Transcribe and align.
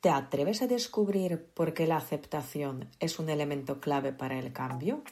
¿Te 0.00 0.08
atreves 0.08 0.62
a 0.62 0.66
descubrir 0.66 1.44
por 1.52 1.74
qué 1.74 1.86
la 1.86 1.98
aceptación 1.98 2.88
es 3.00 3.18
un 3.18 3.28
elemento 3.28 3.80
clave 3.80 4.14
para 4.14 4.38
el 4.38 4.50
cambio? 4.50 5.02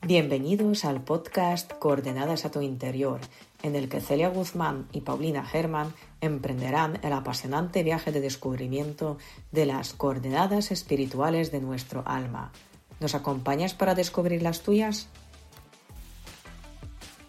Bienvenidos 0.00 0.86
al 0.86 1.02
podcast 1.02 1.70
Coordenadas 1.74 2.46
a 2.46 2.50
tu 2.50 2.62
interior, 2.62 3.20
en 3.62 3.76
el 3.76 3.90
que 3.90 4.00
Celia 4.00 4.30
Guzmán 4.30 4.88
y 4.92 5.02
Paulina 5.02 5.44
Germán 5.44 5.92
emprenderán 6.22 7.00
el 7.02 7.12
apasionante 7.12 7.82
viaje 7.82 8.12
de 8.12 8.22
descubrimiento 8.22 9.18
de 9.52 9.66
las 9.66 9.92
coordenadas 9.92 10.70
espirituales 10.70 11.52
de 11.52 11.60
nuestro 11.60 12.04
alma. 12.06 12.50
¿Nos 12.98 13.14
acompañas 13.14 13.74
para 13.74 13.94
descubrir 13.94 14.40
las 14.40 14.62
tuyas? 14.62 15.10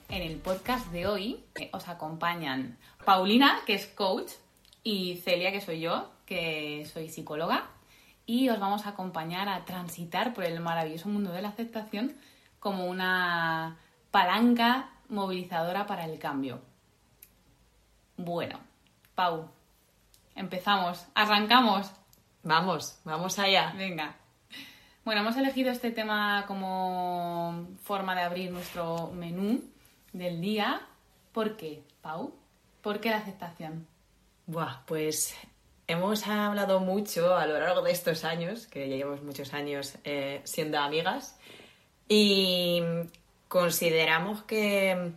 En 0.08 0.22
el 0.22 0.38
podcast 0.38 0.88
de 0.94 1.08
hoy 1.08 1.44
eh, 1.60 1.70
os 1.74 1.90
acompañan 1.90 2.78
Paulina, 3.04 3.60
que 3.66 3.74
es 3.74 3.86
coach, 3.86 4.32
y 4.84 5.18
Celia, 5.18 5.52
que 5.52 5.62
soy 5.62 5.80
yo, 5.80 6.12
que 6.26 6.88
soy 6.92 7.10
psicóloga, 7.10 7.70
y 8.26 8.50
os 8.50 8.60
vamos 8.60 8.86
a 8.86 8.90
acompañar 8.90 9.50
a 9.50 9.66
transitar 9.66 10.34
por 10.34 10.44
el 10.44 10.60
maravilloso 10.60 11.10
mundo 11.10 11.32
de 11.32 11.42
la 11.42 11.50
aceptación 11.50 12.16
como 12.60 12.86
una 12.86 13.78
palanca 14.12 14.92
movilizadora 15.10 15.88
para 15.88 16.06
el 16.06 16.20
cambio. 16.20 16.62
Bueno, 18.18 18.60
Pau, 19.16 19.50
empezamos, 20.36 21.06
arrancamos. 21.16 21.92
Vamos, 22.44 23.00
vamos 23.04 23.38
allá. 23.40 23.74
Venga. 23.76 24.16
Bueno, 25.04 25.22
hemos 25.22 25.36
elegido 25.36 25.72
este 25.72 25.92
tema 25.92 26.46
como 26.48 27.68
forma 27.84 28.16
de 28.16 28.22
abrir 28.22 28.52
nuestro 28.52 29.12
menú 29.12 29.64
del 30.14 30.40
día. 30.40 30.82
¿Por 31.34 31.58
qué, 31.58 31.84
Pau? 32.02 32.34
¿Por 32.82 33.02
qué 33.02 33.10
la 33.10 33.18
aceptación? 33.18 33.88
Buah, 34.50 34.84
pues 34.88 35.36
hemos 35.86 36.26
hablado 36.26 36.80
mucho 36.80 37.36
a 37.38 37.46
lo 37.46 37.60
largo 37.60 37.84
de 37.84 37.92
estos 37.92 38.24
años, 38.26 38.66
que 38.66 38.90
ya 38.90 38.96
llevamos 38.96 39.22
muchos 39.22 39.54
años 39.54 39.94
eh, 40.04 40.42
siendo 40.44 40.80
amigas, 40.80 41.38
y 42.08 42.82
consideramos 43.48 44.42
que 44.42 45.12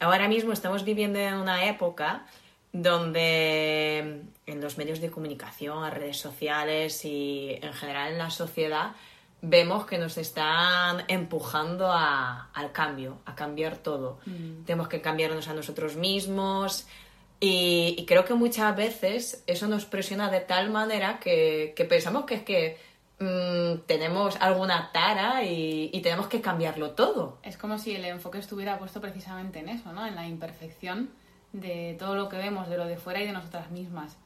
ahora 0.00 0.26
mismo 0.26 0.52
estamos 0.52 0.84
viviendo 0.84 1.20
en 1.20 1.34
una 1.34 1.66
época 1.66 2.26
donde 2.72 4.22
en 4.46 4.60
los 4.60 4.76
medios 4.76 5.00
de 5.00 5.12
comunicación, 5.12 5.84
en 5.84 5.92
redes 5.92 6.16
sociales 6.16 7.04
y 7.04 7.60
en 7.62 7.72
general 7.74 8.10
en 8.10 8.18
la 8.18 8.30
sociedad 8.30 8.96
vemos 9.40 9.86
que 9.86 9.98
nos 9.98 10.18
están 10.18 11.04
empujando 11.06 11.92
al 11.92 12.72
cambio, 12.72 13.20
a 13.24 13.36
cambiar 13.36 13.76
todo. 13.76 14.18
Mm. 14.26 14.64
Tenemos 14.64 14.88
que 14.88 15.00
cambiarnos 15.00 15.46
a 15.46 15.54
nosotros 15.54 15.94
mismos, 15.94 16.88
y, 17.40 18.04
creo 18.06 18.24
que 18.24 18.34
muchas 18.34 18.74
veces 18.74 19.44
eso 19.46 19.68
nos 19.68 19.84
presiona 19.84 20.30
de 20.30 20.40
tal 20.40 20.70
manera 20.70 21.20
que, 21.20 21.72
pensamos 21.88 22.24
que 22.24 22.34
es 22.34 22.42
que 22.42 22.78
mm, 23.20 23.86
tenemos 23.86 24.36
alguna 24.40 24.90
tara 24.92 25.44
y, 25.44 26.00
tenemos 26.02 26.26
que 26.26 26.40
cambiarlo 26.40 26.92
todo. 26.92 27.38
Es 27.44 27.56
como 27.56 27.78
si 27.78 27.94
el 27.94 28.04
enfoque 28.04 28.38
estuviera 28.38 28.78
puesto 28.78 29.00
precisamente 29.00 29.60
en 29.60 29.68
eso, 29.68 29.92
¿no? 29.92 30.04
En 30.04 30.16
la 30.16 30.26
imperfección 30.26 31.10
de 31.52 31.96
todo 31.98 32.16
lo 32.16 32.28
que 32.28 32.38
vemos, 32.38 32.68
de 32.68 32.76
lo 32.76 32.86
de 32.86 32.96
fuera 32.96 33.20
y 33.20 33.26
de 33.26 33.32
nosotras 33.32 33.70
mismas. 33.70 34.16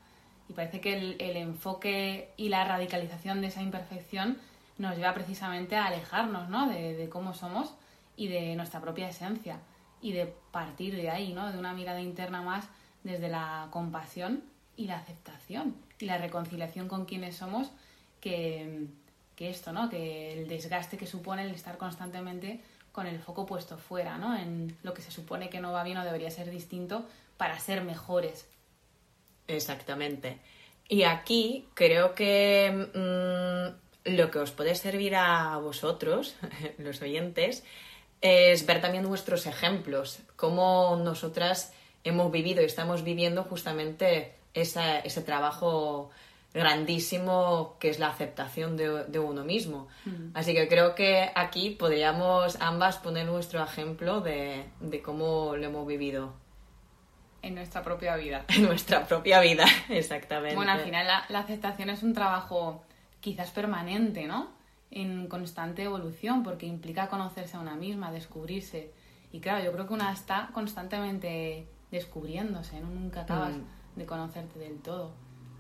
Y 0.48 0.55
parece 0.55 0.80
que 0.80 0.94
el, 0.94 1.36
enfoque 1.36 2.33
y 2.38 2.48
la 2.48 2.64
radicalización 2.64 3.42
de 3.42 3.48
esa 3.48 3.62
imperfección 3.62 4.38
nos 4.78 4.96
lleva 4.96 5.12
precisamente 5.12 5.77
a 5.77 5.86
alejarnos, 5.86 6.48
¿no? 6.48 6.66
De, 6.66 6.96
de 6.96 7.08
cómo 7.10 7.34
somos 7.34 7.74
y 8.16 8.28
de 8.28 8.56
nuestra 8.56 8.80
propia 8.80 9.10
esencia. 9.10 9.58
Y 10.00 10.12
de 10.12 10.34
partir 10.50 10.96
de 10.96 11.10
ahí, 11.10 11.34
¿no? 11.34 11.52
De 11.52 11.58
una 11.58 11.74
mirada 11.74 12.00
interna 12.00 12.40
más 12.40 12.68
desde 13.05 13.28
la 13.28 13.69
compasión 13.70 14.42
y 14.77 14.86
la 14.86 14.98
aceptación 14.98 15.77
y 15.98 16.06
la 16.06 16.19
reconciliación 16.19 16.89
con 16.89 17.05
quienes 17.05 17.36
somos 17.36 17.70
que, 18.20 18.86
esto, 19.39 19.72
¿no? 19.72 19.91
Que 19.91 20.34
el 20.34 20.47
desgaste 20.47 20.97
que 20.97 21.06
supone 21.06 21.45
el 21.45 21.50
estar 21.50 21.77
constantemente 21.77 22.61
con 22.92 23.08
el 23.08 23.19
foco 23.19 23.45
puesto 23.45 23.77
fuera, 23.77 24.17
¿no? 24.17 24.36
En 24.36 24.77
lo 24.85 24.95
que 24.95 25.02
se 25.02 25.11
supone 25.11 25.51
que 25.51 25.61
no 25.61 25.73
va 25.73 25.83
bien 25.83 25.98
o 25.98 26.05
debería 26.05 26.30
ser 26.30 26.48
distinto 26.48 27.07
para 27.36 27.58
ser 27.58 27.83
mejores. 27.83 28.46
Exactamente. 29.48 30.39
Y 30.89 31.02
aquí 31.02 31.67
creo 31.74 32.14
que 32.14 32.89
mm, 32.95 34.14
lo 34.17 34.30
que 34.30 34.39
os 34.39 34.52
puede 34.52 34.77
servir 34.77 35.17
a 35.17 35.57
vosotros, 35.58 36.36
los 36.79 37.02
oyentes, 37.02 37.64
es 38.20 38.64
ver 38.67 38.80
también 38.80 39.02
nuestros 39.02 39.46
ejemplos, 39.46 40.20
cómo 40.36 40.96
nosotras 41.02 41.73
hemos 42.05 42.30
vivido 42.30 42.63
y 42.63 42.67
estamos 42.67 43.05
viviendo 43.05 43.45
justamente 43.45 44.35
ese 44.55 45.23
trabajo 45.24 46.11
grandísimo 46.55 47.77
que 47.79 47.89
es 47.89 47.98
la 47.98 48.08
aceptación 48.08 48.77
de, 48.77 49.18
uno 49.18 49.45
mismo. 49.45 49.89
Mm. 50.05 50.30
Así 50.35 50.55
que 50.55 50.68
creo 50.68 50.95
que 50.95 51.30
aquí 51.35 51.70
podríamos 51.70 52.61
ambas 52.61 52.98
poner 52.98 53.27
nuestro 53.27 53.62
ejemplo 53.62 54.20
de, 54.20 54.67
cómo 55.02 55.57
lo 55.57 55.64
hemos 55.64 55.86
vivido. 55.86 56.35
En 57.41 57.55
nuestra 57.55 57.83
propia 57.83 58.17
vida. 58.17 58.45
En 58.55 58.64
nuestra 58.64 59.07
propia 59.07 59.41
vida, 59.41 59.64
exactamente. 59.89 60.55
Bueno, 60.55 60.73
al 60.73 60.80
final 60.80 61.07
la, 61.07 61.39
aceptación 61.39 61.91
es 61.91 62.02
un 62.02 62.12
trabajo 62.12 62.85
quizás 63.20 63.51
permanente, 63.51 64.27
¿no? 64.27 64.51
En 64.91 65.27
constante 65.27 65.85
evolución, 65.85 66.42
porque 66.42 66.67
implica 66.67 67.08
conocerse 67.08 67.57
a 67.57 67.61
una 67.61 67.77
misma, 67.77 68.12
descubrirse. 68.12 68.92
Y 69.33 69.41
claro, 69.41 69.64
yo 69.64 69.73
creo 69.73 69.86
que 69.86 69.95
una 69.95 70.12
está 70.12 70.51
constantemente 70.52 71.67
descubriéndose, 71.92 72.80
¿no? 72.80 72.89
Nunca 72.89 73.20
acabas 73.20 73.53
mm. 73.53 73.98
de 73.98 74.07
conocerte 74.07 74.58
del 74.58 74.79
todo. 74.79 75.13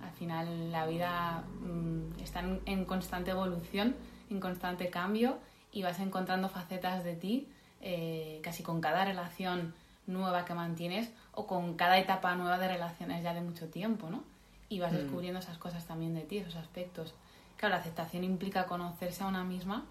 Al 0.02 0.10
final 0.10 0.72
la 0.72 0.86
vida 0.86 1.44
mm, 1.60 2.20
está 2.20 2.42
en, 2.64 2.84
constante 2.86 3.30
evolución, 3.30 3.94
en 4.30 4.40
constante 4.40 4.90
cambio 4.90 5.38
y 5.70 5.82
vas 5.82 6.00
encontrando 6.00 6.48
facetas 6.48 7.04
de 7.04 7.14
ti 7.14 7.48
eh, 7.80 8.40
casi 8.42 8.62
con 8.62 8.80
cada 8.80 9.04
relación 9.04 9.74
nueva 10.06 10.44
que 10.44 10.54
mantienes 10.54 11.12
o 11.32 11.46
con 11.46 11.74
cada 11.74 11.98
etapa 11.98 12.34
nueva 12.34 12.58
de 12.58 12.66
relaciones 12.66 13.22
ya 13.22 13.34
de 13.34 13.42
mucho 13.42 13.68
tiempo, 13.68 14.10
¿no? 14.10 14.24
Y 14.68 14.80
vas 14.80 14.92
mm. 14.92 14.96
descubriendo 14.96 15.38
esas 15.38 15.58
cosas 15.58 15.86
también 15.86 16.14
de 16.14 16.22
ti, 16.22 16.38
esos 16.38 16.56
aspectos. 16.56 17.14
Claro, 17.58 17.74
la 17.74 17.80
aceptación 17.80 18.24
implica 18.24 18.66
conocerse 18.66 19.22
a 19.22 19.28
una 19.28 19.44
misma 19.44 19.84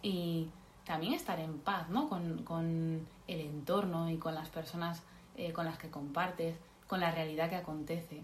y 0.00 0.48
también 0.86 1.12
estar 1.12 1.40
en 1.40 1.58
paz, 1.58 1.90
¿no? 1.90 2.08
Con, 2.08 2.44
con 2.44 3.06
el 3.26 3.40
entorno 3.40 4.08
y 4.10 4.16
con 4.16 4.34
las 4.34 4.48
personas 4.48 5.02
eh, 5.38 5.52
con 5.52 5.64
las 5.64 5.78
que 5.78 5.88
compartes, 5.88 6.56
con 6.86 7.00
la 7.00 7.10
realidad 7.10 7.48
que 7.48 7.56
acontece. 7.56 8.22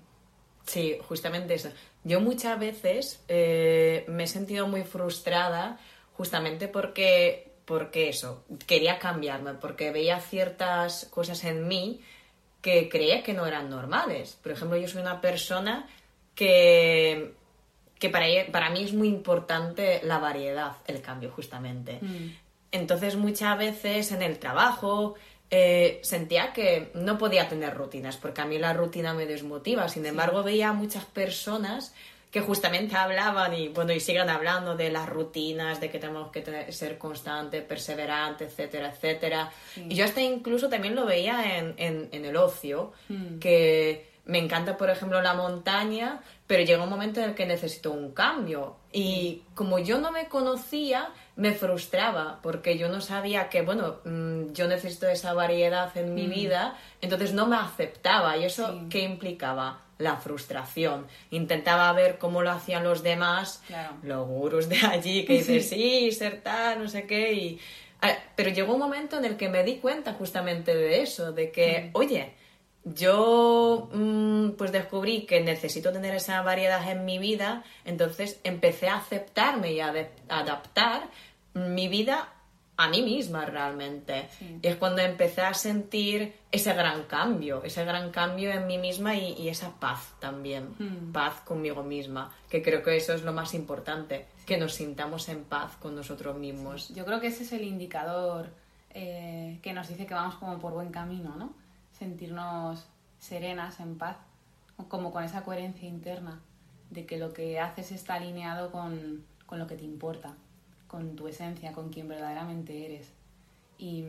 Sí, 0.67 0.99
justamente 1.07 1.55
eso. 1.55 1.71
Yo 2.03 2.21
muchas 2.21 2.59
veces 2.59 3.23
eh, 3.29 4.05
me 4.09 4.25
he 4.25 4.27
sentido 4.27 4.67
muy 4.67 4.83
frustrada 4.83 5.79
justamente 6.17 6.69
porque, 6.69 7.53
porque 7.65 8.09
eso, 8.09 8.45
quería 8.67 8.99
cambiarme, 8.99 9.55
porque 9.55 9.91
veía 9.91 10.21
ciertas 10.21 11.07
cosas 11.07 11.45
en 11.45 11.69
mí 11.69 12.01
que 12.61 12.89
creía 12.89 13.23
que 13.23 13.35
no 13.35 13.47
eran 13.47 13.71
normales. 13.71 14.39
Por 14.43 14.53
ejemplo, 14.53 14.77
yo 14.77 14.89
soy 14.89 15.03
una 15.03 15.21
persona 15.21 15.87
que, 16.35 17.35
que 17.99 18.09
para, 18.09 18.27
para 18.51 18.71
mí 18.71 18.83
es 18.83 18.93
muy 18.93 19.09
importante 19.09 20.01
la 20.03 20.19
variedad, 20.19 20.79
el 20.87 21.01
cambio, 21.03 21.31
justamente. 21.31 21.99
Mm. 22.01 22.31
Entonces, 22.73 23.17
muchas 23.17 23.57
veces 23.57 24.11
en 24.11 24.23
el 24.23 24.39
trabajo, 24.39 25.15
eh, 25.57 26.01
sentía 26.03 26.53
que 26.53 26.91
no 26.95 27.17
podía 27.17 27.49
tener 27.49 27.75
rutinas, 27.75 28.17
porque 28.17 28.41
a 28.41 28.45
mí 28.45 28.59
la 28.59 28.73
rutina 28.73 29.15
me 29.15 29.25
desmotiva. 29.25 29.89
Sin 29.89 30.05
embargo, 30.05 30.43
veía 30.43 30.71
a 30.71 30.73
muchas 30.73 31.05
personas 31.05 31.95
que 32.33 32.41
justamente 32.41 32.97
hablaban 32.97 33.55
y 33.55 33.69
bueno 33.69 33.93
y 33.93 34.01
sigan 34.01 34.29
hablando 34.31 34.75
de 34.75 34.91
las 34.91 35.09
rutinas, 35.09 35.81
de 35.81 35.91
que 35.91 36.01
tenemos 36.01 36.33
que 36.33 36.73
ser 36.73 36.99
constante, 36.99 37.63
perseverante, 37.63 38.47
etcétera, 38.47 38.89
etcétera. 38.89 39.53
Y 39.77 39.95
yo 39.95 40.05
hasta 40.05 40.21
incluso 40.21 40.69
también 40.69 40.97
lo 40.97 41.07
veía 41.07 41.59
en, 41.59 41.77
en, 41.79 42.25
el 42.25 42.37
ocio, 42.37 42.93
que 43.39 44.11
me 44.25 44.39
encanta, 44.39 44.77
por 44.77 44.91
ejemplo, 44.91 45.23
la 45.23 45.35
montaña, 45.35 46.21
pero 46.49 46.65
llega 46.65 46.83
un 46.83 46.91
momento 46.91 47.21
en 47.21 47.31
el 47.31 47.35
que 47.37 47.47
necesito 47.47 47.93
un 47.93 48.11
cambio. 48.11 48.79
Y 48.91 49.45
como 49.55 49.79
yo 49.79 49.99
no 49.99 50.11
me 50.11 50.27
conocía, 50.27 51.11
me 51.37 51.53
frustraba, 51.53 52.39
porque 52.43 52.79
yo 52.79 52.89
no 52.89 53.01
sabía 53.01 53.49
que, 53.49 53.63
bueno, 53.63 53.97
mm, 54.05 54.53
yo 54.53 54.69
necesito 54.69 55.09
esa 55.09 55.33
variedad 55.33 55.97
en 55.97 56.15
mi 56.15 56.27
mm. 56.27 56.31
vida, 56.31 56.79
entonces 57.01 57.33
no 57.33 57.47
me 57.47 57.57
aceptaba. 57.57 58.37
¿Y 58.37 58.45
eso 58.45 58.83
qué 58.89 59.01
implicaba? 59.01 59.81
La 59.99 60.17
frustración. 60.17 61.07
Intentaba 61.31 61.93
ver 61.93 62.19
cómo 62.19 62.43
lo 62.43 62.51
hacían 62.51 62.85
los 62.85 63.03
demás, 63.03 63.63
los 64.03 64.27
gurus 64.27 64.69
de 64.69 64.79
allí, 64.79 65.25
que 65.25 65.35
dicen, 65.35 65.63
sí, 65.63 66.13
ser 66.13 66.41
tal, 66.43 66.83
no 66.83 66.89
sé 66.89 67.07
qué, 67.07 67.33
y... 67.33 67.61
Ah, 68.03 68.13
pero 68.37 68.51
llegó 68.51 68.75
un 68.75 68.81
momento 68.81 69.17
en 69.17 69.25
el 69.25 69.37
que 69.39 69.49
me 69.49 69.63
di 69.63 69.77
cuenta 69.77 70.13
justamente 70.13 70.75
de 70.75 71.01
eso, 71.01 71.33
de 71.33 71.51
que, 71.51 71.91
mm. 71.93 71.97
oye, 71.97 72.35
yo 72.85 73.89
mm, 73.93 74.51
pues 74.53 74.73
descubrí 74.73 75.27
que 75.27 75.41
necesito 75.41 75.93
tener 75.93 76.15
esa 76.15 76.43
variedad 76.43 76.91
en 76.91 77.05
mi 77.05 77.19
vida, 77.19 77.65
entonces 77.85 78.41
empecé 78.45 78.89
a 78.89 78.97
aceptarme 78.97 79.73
y 79.73 79.81
a 79.81 79.93
adaptar 80.29 81.09
mi 81.55 81.89
vida 81.89 82.35
a 82.77 82.89
mí 82.89 83.03
misma 83.03 83.45
realmente. 83.47 84.29
Y 84.63 84.67
es 84.67 84.77
cuando 84.77 85.01
empecé 85.01 85.43
a 85.43 85.55
sentir 85.55 86.35
ese 86.51 86.75
gran 86.75 87.05
cambio, 87.05 87.63
ese 87.63 87.85
gran 87.85 88.11
cambio 88.11 88.51
en 88.51 88.67
mí 88.67 88.79
misma 88.79 89.15
y, 89.15 89.49
esa 89.49 89.79
paz 89.79 90.15
también, 90.19 90.75
hmm. 90.79 91.13
paz 91.13 91.41
conmigo 91.43 91.83
misma, 91.83 92.35
que 92.49 92.63
creo 92.63 92.83
que 92.83 92.97
eso 92.97 93.15
es 93.15 93.23
lo 93.23 93.33
más 93.33 93.55
importante, 93.55 94.27
que 94.47 94.57
nos 94.57 94.75
sintamos 94.75 95.29
en 95.29 95.45
paz 95.45 95.77
con 95.77 95.95
nosotros 95.95 96.37
mismos. 96.37 96.89
Yo 96.89 97.05
creo 97.05 97.21
que 97.21 97.29
ese 97.29 97.45
es 97.45 97.53
el 97.53 97.63
indicador 97.63 98.51
eh, 98.91 99.59
que 99.63 99.73
nos 99.73 99.89
dice 99.89 100.07
que 100.07 100.15
vamos 100.15 100.35
como 100.37 100.59
por 100.59 100.73
buen 100.73 100.91
camino, 100.91 101.35
¿no? 101.37 101.64
Sentirnos 101.99 102.87
serenas, 103.19 103.81
en 103.81 103.97
paz, 103.97 104.17
como 104.89 105.13
con 105.13 105.25
esa 105.25 105.43
coherencia 105.45 105.89
interna 105.89 106.41
de 106.91 107.07
que 107.07 107.19
lo 107.19 107.33
que 107.33 107.59
haces 107.59 107.93
está 107.93 108.15
alineado 108.15 108.71
con, 108.71 109.25
con 109.47 109.59
lo 109.59 109.67
que 109.67 109.77
te 109.77 109.85
importa 109.85 110.35
con 110.87 111.17
tu 111.17 111.27
esencia, 111.27 111.73
con 111.73 111.89
quien 111.89 112.07
verdaderamente 112.07 112.85
eres. 112.85 113.13
Y, 113.79 114.05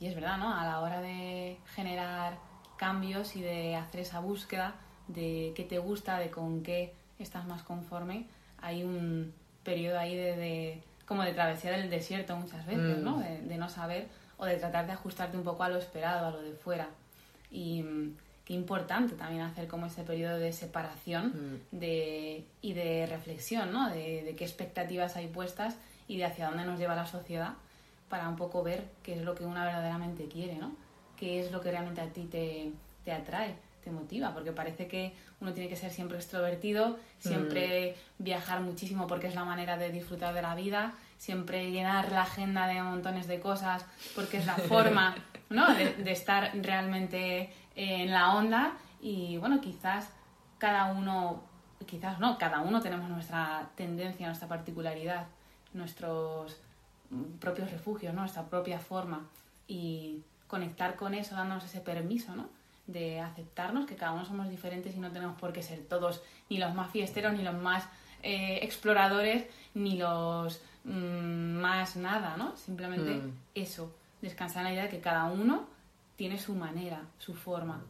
y, 0.00 0.06
es 0.06 0.14
verdad, 0.16 0.38
¿no? 0.38 0.52
A 0.52 0.64
la 0.64 0.80
hora 0.80 1.00
de 1.00 1.56
generar 1.74 2.38
cambios 2.76 3.36
y 3.36 3.42
de 3.42 3.76
hacer 3.76 4.00
esa 4.00 4.18
búsqueda 4.18 4.74
de 5.06 5.52
qué 5.54 5.62
te 5.62 5.78
gusta, 5.78 6.18
de 6.18 6.30
con 6.30 6.62
qué 6.64 6.94
estás 7.20 7.46
más 7.46 7.62
conforme, 7.62 8.26
hay 8.60 8.82
un 8.82 9.32
periodo 9.62 9.98
ahí 9.98 10.16
de, 10.16 10.82
como 11.06 11.22
de 11.22 11.32
travesía 11.32 11.72
del 11.72 11.90
desierto 11.90 12.36
muchas 12.36 12.66
veces, 12.66 12.98
¿no? 12.98 13.18
Mm. 13.18 13.48
De, 13.48 13.56
no 13.56 13.68
saber 13.68 14.08
o 14.44 14.46
de 14.46 14.56
tratar 14.56 14.86
de 14.86 14.92
ajustarte 14.92 15.36
un 15.36 15.44
poco 15.44 15.62
a 15.62 15.68
lo 15.68 15.78
esperado, 15.78 16.26
a 16.26 16.30
lo 16.30 16.42
de 16.42 16.52
fuera. 16.52 16.88
Y 17.50 17.84
qué 18.44 18.52
importante 18.52 19.14
también 19.14 19.42
hacer 19.42 19.66
como 19.66 19.86
ese 19.86 20.02
periodo 20.02 20.38
de 20.38 20.52
separación 20.52 21.28
mm. 21.28 21.76
de, 21.76 22.44
y 22.60 22.72
de 22.74 23.06
reflexión, 23.06 23.72
¿no? 23.72 23.90
De, 23.90 24.22
de, 24.22 24.36
qué 24.36 24.44
expectativas 24.44 25.16
hay 25.16 25.28
puestas 25.28 25.76
y 26.06 26.18
de 26.18 26.26
hacia 26.26 26.48
dónde 26.48 26.64
nos 26.64 26.78
lleva 26.78 26.94
la 26.94 27.06
sociedad 27.06 27.54
para 28.08 28.28
un 28.28 28.36
poco 28.36 28.62
ver 28.62 28.84
qué 29.02 29.14
es 29.14 29.22
lo 29.22 29.34
que 29.34 29.44
una 29.44 29.64
verdaderamente 29.64 30.28
quiere, 30.28 30.56
¿no? 30.56 30.76
Qué 31.16 31.40
es 31.40 31.50
lo 31.52 31.60
que 31.60 31.70
realmente 31.70 32.00
a 32.00 32.08
ti 32.08 32.24
te, 32.24 32.72
te 33.04 33.12
atrae, 33.12 33.54
te 33.82 33.90
motiva, 33.90 34.34
porque 34.34 34.52
parece 34.52 34.88
que 34.88 35.14
uno 35.40 35.52
tiene 35.52 35.68
que 35.68 35.76
ser 35.76 35.90
siempre 35.90 36.18
extrovertido, 36.18 36.98
siempre 37.18 37.96
mm. 38.18 38.24
viajar 38.24 38.60
muchísimo 38.60 39.06
porque 39.06 39.28
es 39.28 39.34
la 39.34 39.44
manera 39.44 39.78
de 39.78 39.90
disfrutar 39.90 40.34
de 40.34 40.42
la 40.42 40.54
vida, 40.54 40.94
siempre 41.18 41.70
llenar 41.70 42.12
la 42.12 42.22
agenda 42.22 42.66
de 42.66 42.82
montones 42.82 43.26
de 43.26 43.40
cosas 43.40 43.84
porque 44.14 44.38
es 44.38 44.46
la 44.46 44.54
forma, 44.68 45.14
¿no? 45.50 45.74
de, 45.74 45.94
de 45.94 46.12
estar 46.12 46.52
realmente 46.54 47.52
en 47.76 48.10
la 48.10 48.34
onda 48.34 48.74
y 49.00 49.36
bueno, 49.36 49.60
quizás 49.60 50.10
cada 50.58 50.92
uno, 50.92 51.42
quizás 51.86 52.18
no, 52.18 52.38
cada 52.38 52.60
uno 52.60 52.80
tenemos 52.80 53.10
nuestra 53.10 53.68
tendencia, 53.74 54.26
nuestra 54.26 54.48
particularidad, 54.48 55.26
nuestros 55.72 56.56
propios 57.40 57.70
refugios, 57.70 58.14
nuestra 58.14 58.44
propia 58.44 58.78
forma 58.78 59.26
y 59.68 60.22
conectar 60.46 60.96
con 60.96 61.14
eso 61.14 61.34
dándonos 61.34 61.64
ese 61.64 61.80
permiso, 61.80 62.34
¿no? 62.34 62.48
De 62.86 63.20
aceptarnos 63.20 63.86
que 63.86 63.96
cada 63.96 64.12
uno 64.12 64.24
somos 64.24 64.48
diferentes 64.48 64.94
y 64.94 65.00
no 65.00 65.10
tenemos 65.10 65.38
por 65.38 65.52
qué 65.52 65.62
ser 65.62 65.80
todos 65.80 66.22
ni 66.50 66.58
los 66.58 66.74
más 66.74 66.90
fiesteros, 66.90 67.32
ni 67.32 67.42
los 67.42 67.54
más 67.54 67.84
eh, 68.22 68.60
exploradores, 68.62 69.46
ni 69.74 69.96
los 69.96 70.60
mm, 70.84 71.60
más 71.60 71.96
nada, 71.96 72.36
¿no? 72.36 72.56
Simplemente 72.56 73.14
mm. 73.14 73.32
eso, 73.54 73.94
descansar 74.22 74.60
en 74.60 74.64
la 74.64 74.72
idea 74.72 74.82
de 74.84 74.90
que 74.90 75.00
cada 75.00 75.24
uno 75.24 75.66
tiene 76.16 76.38
su 76.38 76.54
manera, 76.54 77.02
su 77.18 77.34
forma, 77.34 77.82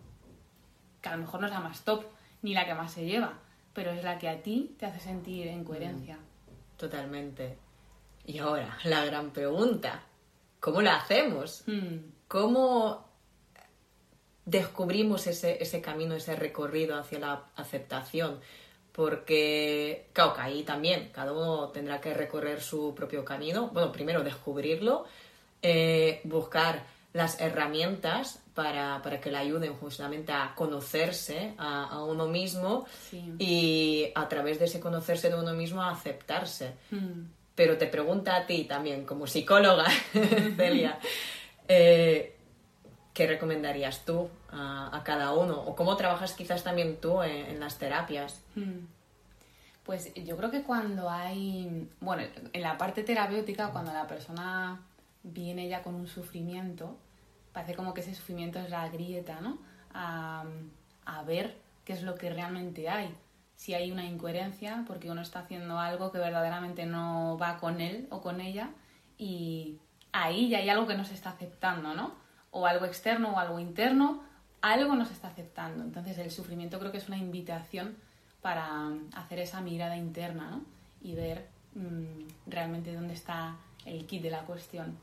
que 1.01 1.09
a 1.09 1.17
lo 1.17 1.23
mejor 1.23 1.41
no 1.41 1.47
es 1.47 1.53
la 1.53 1.61
más 1.61 1.83
top 1.83 2.05
ni 2.43 2.55
la 2.55 2.67
que 2.67 2.75
más 2.75 2.93
se 2.93 3.05
lleva, 3.05 3.35
pero 3.73 3.91
es 3.91 4.03
la 4.03 4.19
que 4.19 4.29
a 4.29 4.43
ti 4.43 4.75
te 4.79 4.87
hace 4.87 5.01
sentir 5.01 5.49
en 5.49 5.65
coherencia. 5.65 6.17
Mm, 6.17 6.77
totalmente. 6.79 7.59
Y 8.27 8.39
ahora, 8.39 8.79
la 8.85 9.05
gran 9.05 9.31
pregunta, 9.31 10.03
¿cómo 10.61 10.81
la 10.81 10.97
hacemos? 10.97 11.65
Mm. 11.67 11.97
¿Cómo 12.29 13.05
descubrimos 14.47 15.27
ese, 15.27 15.63
ese 15.63 15.81
camino, 15.81 16.15
ese 16.15 16.37
recorrido 16.37 16.99
hacia 16.99 17.19
la 17.19 17.45
aceptación? 17.57 18.41
Porque, 18.95 20.07
claro, 20.13 20.35
que 20.35 20.41
ahí 20.41 20.63
también 20.63 21.11
cada 21.13 21.33
uno 21.33 21.69
tendrá 21.71 22.01
que 22.01 22.15
recorrer 22.15 22.63
su 22.63 22.95
propio 22.95 23.25
camino. 23.25 23.69
Bueno, 23.73 23.91
primero 23.91 24.23
descubrirlo, 24.23 25.05
eh, 25.63 26.21
buscar 26.25 26.85
las 27.13 27.41
herramientas 27.41 28.41
para, 28.55 29.01
que 29.21 29.31
le 29.31 29.39
ayuden 29.39 29.75
justamente 29.75 30.33
a 30.33 30.53
conocerse 30.55 31.55
a, 31.59 32.03
uno 32.05 32.27
mismo 32.29 32.87
y 33.39 34.09
a 34.15 34.29
través 34.29 34.59
de 34.59 34.67
ese 34.67 34.81
conocerse 34.81 35.29
de 35.29 35.37
uno 35.37 35.55
mismo 35.55 35.83
a 35.83 35.91
aceptarse. 35.91 36.75
Hmm. 36.91 37.27
Pero 37.55 37.79
te 37.79 37.87
pregunta 37.87 38.37
a 38.37 38.47
ti 38.47 38.65
también, 38.65 39.05
como 39.05 39.27
psicóloga, 39.27 39.87
Celia, 40.57 40.99
eh, 41.69 42.34
¿qué 43.15 43.29
recomendarías 43.29 44.05
tú 44.05 44.29
a, 44.51 45.01
cada 45.05 45.33
uno? 45.33 45.59
¿O 45.61 45.75
cómo 45.75 45.97
trabajas 45.97 46.35
quizás 46.35 46.65
también 46.65 47.01
tú 47.01 47.23
en, 47.23 47.61
las 47.61 47.79
terapias? 47.79 48.43
Hmm. 48.57 48.87
Pues 49.85 50.13
yo 50.15 50.37
creo 50.37 50.51
que 50.51 50.63
cuando 50.63 51.09
hay, 51.09 51.89
bueno, 52.01 52.25
en 52.53 52.63
la 52.63 52.77
parte 52.77 53.05
terapéutica, 53.05 53.69
cuando 53.69 53.93
la 53.93 54.07
persona 54.07 54.81
viene 55.23 55.69
ya 55.69 55.83
con 55.83 55.95
un 55.95 56.09
sufrimiento, 56.09 56.97
parece 57.53 57.75
como 57.75 57.95
que 57.95 58.01
ese 58.01 58.15
sufrimiento 58.15 58.59
es 58.59 58.71
la 58.71 58.89
grieta, 58.89 59.41
¿no? 59.41 59.59
A, 59.95 60.45
ver 61.27 61.57
qué 61.87 61.95
es 61.95 62.03
lo 62.03 62.17
que 62.17 62.31
realmente 62.31 62.89
hay. 62.89 63.15
Si 63.57 63.73
hay 63.73 63.91
una 63.91 64.05
incoherencia, 64.05 64.85
porque 64.87 65.11
uno 65.11 65.23
está 65.23 65.41
haciendo 65.41 65.79
algo 65.79 66.13
que 66.13 66.19
verdaderamente 66.19 66.85
no 66.85 67.39
va 67.41 67.59
con 67.59 67.81
él 67.81 68.07
o 68.11 68.21
con 68.21 68.41
ella, 68.41 68.71
y 69.17 69.79
ahí 70.13 70.49
ya 70.49 70.59
hay 70.59 70.69
algo 70.69 70.87
que 70.87 70.97
no 70.97 71.05
se 71.05 71.15
está 71.15 71.31
aceptando, 71.31 71.95
¿no? 71.95 72.15
O 72.55 72.67
algo 72.67 72.87
externo 72.87 73.35
o 73.35 73.39
algo 73.39 73.59
interno, 73.59 74.23
algo 74.63 74.95
no 74.95 75.05
se 75.05 75.13
está 75.13 75.29
aceptando. 75.29 75.83
Entonces 75.83 76.17
el 76.19 76.31
sufrimiento 76.31 76.79
creo 76.79 76.93
que 76.93 76.99
es 76.99 77.09
una 77.09 77.19
invitación 77.19 77.97
para 78.43 78.91
hacer 79.15 79.41
esa 79.41 79.61
mirada 79.61 79.97
interna. 79.97 80.61
Y 81.03 81.15
ver 81.15 81.49
mm, 81.75 82.51
realmente 82.51 82.95
dónde 82.95 83.15
está 83.15 83.57
el 83.85 84.07
kit 84.07 84.23
de 84.23 84.31
la 84.31 84.43
cuestión. 84.43 84.97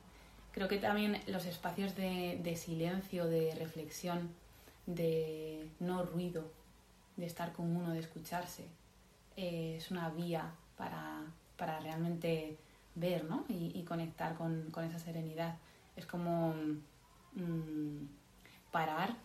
Creo 0.51 0.67
que 0.67 0.77
también 0.77 1.21
los 1.27 1.45
espacios 1.45 1.95
de, 1.95 2.55
silencio, 2.57 3.25
de 3.25 3.55
reflexión, 3.55 4.29
de 4.85 5.69
no 5.79 6.03
ruido, 6.03 6.51
de 7.15 7.25
estar 7.25 7.53
con 7.53 7.75
uno, 7.75 7.91
de 7.91 7.99
escucharse, 7.99 8.65
eh, 9.37 9.75
es 9.77 9.91
una 9.91 10.09
vía 10.09 10.51
para, 10.75 11.23
realmente 11.79 12.57
ver 12.95 13.23
¿no? 13.23 13.45
y, 13.47 13.81
conectar 13.83 14.35
con, 14.35 14.71
esa 14.83 14.99
serenidad. 14.99 15.55
Es 15.95 16.05
como 16.05 16.53
mm, 17.33 18.05
parar 18.71 19.15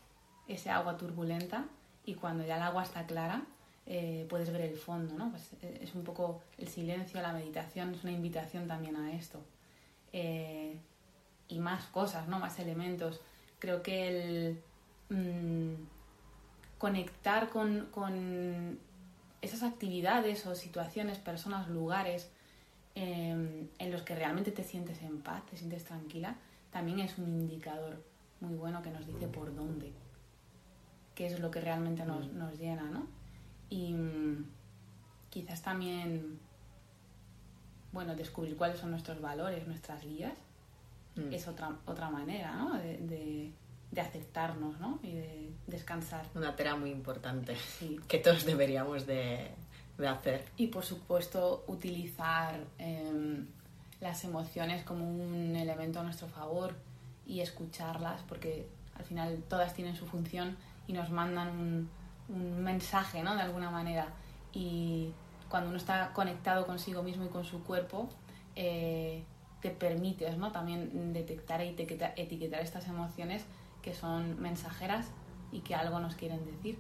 ese 0.49 0.71
agua 0.71 0.97
turbulenta 0.97 1.67
y 2.05 2.15
cuando 2.15 2.45
ya 2.45 2.57
el 2.57 2.63
agua 2.63 2.83
está 2.83 3.07
clara 3.07 3.45
eh, 3.87 4.27
puedes 4.29 4.51
ver 4.53 4.63
el 4.63 4.77
fondo. 4.77 5.15
¿no? 5.15 5.31
Pues 5.31 5.53
eh, 5.63 5.79
es 5.83 5.95
un 5.95 6.03
poco 6.03 6.43
el 6.59 6.69
silencio, 6.69 7.21
la 7.23 7.33
meditación, 7.33 7.95
es 7.95 8.03
una 8.03 8.13
invitación 8.13 8.67
también 8.67 8.97
a 8.97 9.13
esto 9.13 9.43
y 11.49 11.59
más 11.59 11.85
cosas, 11.89 12.27
¿no? 12.27 12.39
Más 12.39 12.59
elementos. 12.59 13.21
Creo 13.59 13.83
que 13.83 14.09
el 14.09 14.63
mm, 15.11 15.75
conectar 16.79 17.51
con, 17.51 18.79
esas 19.43 19.63
actividades 19.63 20.47
o 20.47 20.55
situaciones, 20.55 21.19
personas, 21.19 21.69
lugares 21.69 22.31
en 22.95 23.93
los 23.93 24.01
que 24.03 24.15
realmente 24.15 24.53
te 24.53 24.65
sientes 24.65 25.03
en 25.03 25.21
paz, 25.21 25.45
te 25.45 25.59
sientes 25.59 25.85
tranquila, 25.85 26.37
también 26.77 27.01
es 27.01 27.17
un 27.19 27.29
indicador 27.29 28.03
muy 28.41 28.55
bueno 28.55 28.83
que 28.83 28.91
nos 28.91 29.07
dice 29.07 29.29
por 29.29 29.55
dónde, 29.55 29.93
qué 31.15 31.27
es 31.27 31.41
lo 31.41 31.51
que 31.51 31.61
realmente 31.61 32.05
nos, 32.05 32.33
nos 32.33 32.59
llena, 32.59 32.85
¿no? 32.91 33.07
Y 33.71 33.93
mm, 33.93 34.45
quizás 35.31 35.63
también, 35.63 36.39
bueno, 37.93 38.15
descubrir 38.15 38.57
cuáles 38.57 38.79
son 38.79 38.91
nuestros 38.91 39.21
valores, 39.21 39.67
nuestras 39.67 40.03
guías 40.05 40.35
Mm. 41.17 41.33
es 41.33 41.49
otra, 41.49 41.77
otra 41.87 42.11
manera 42.11 42.55
¿no? 42.57 42.75
de, 42.79 43.53
de, 43.91 44.01
aceptarnos 44.01 44.79
¿no? 44.79 45.01
y 45.03 45.13
de 45.13 45.51
descansar. 45.67 46.27
Una 46.35 46.55
tarea 46.55 46.77
muy 46.77 46.91
importante 46.91 47.57
que 48.09 48.19
todos 48.19 48.45
deberíamos 48.45 49.07
de, 49.07 49.49
de, 49.97 50.09
hacer. 50.09 50.45
Y 50.59 50.67
por 50.67 50.85
supuesto 50.85 51.65
utilizar 51.67 52.61
em, 52.79 53.47
las 54.01 54.25
emociones 54.25 54.85
como 54.85 55.09
un 55.09 55.57
elemento 55.57 56.01
a 56.01 56.03
nuestro 56.03 56.29
favor 56.29 56.75
y 57.27 57.41
escucharlas 57.41 58.23
porque 58.29 58.69
al 58.99 59.05
final 59.05 59.43
todas 59.49 59.75
tienen 59.75 59.97
su 59.97 60.07
función 60.07 60.57
y 60.87 60.93
nos 60.93 61.11
mandan 61.11 61.49
un, 61.49 61.91
mensaje 62.29 63.23
¿no? 63.23 63.37
de 63.37 63.43
alguna 63.43 63.71
manera 63.71 64.09
y 64.53 65.13
cuando 65.49 65.69
uno 65.69 65.79
está 65.79 66.13
conectado 66.13 66.67
consigo 66.67 67.05
mismo 67.05 67.25
y 67.25 67.29
con 67.29 67.45
su 67.45 67.63
cuerpo 67.63 68.09
eh, 68.57 69.23
te 69.61 69.71
permites 69.71 70.37
¿no? 70.37 70.51
también 70.51 71.13
detectar 71.13 71.61
e 71.61 71.69
etiquetar, 71.69 72.61
estas 72.61 72.89
emociones 72.89 73.45
que 73.81 73.95
son 73.95 74.41
mensajeras 74.41 75.07
y 75.53 75.61
que 75.61 75.77
algo 75.77 76.01
nos 76.01 76.17
quieren 76.17 76.45
decir. 76.45 76.79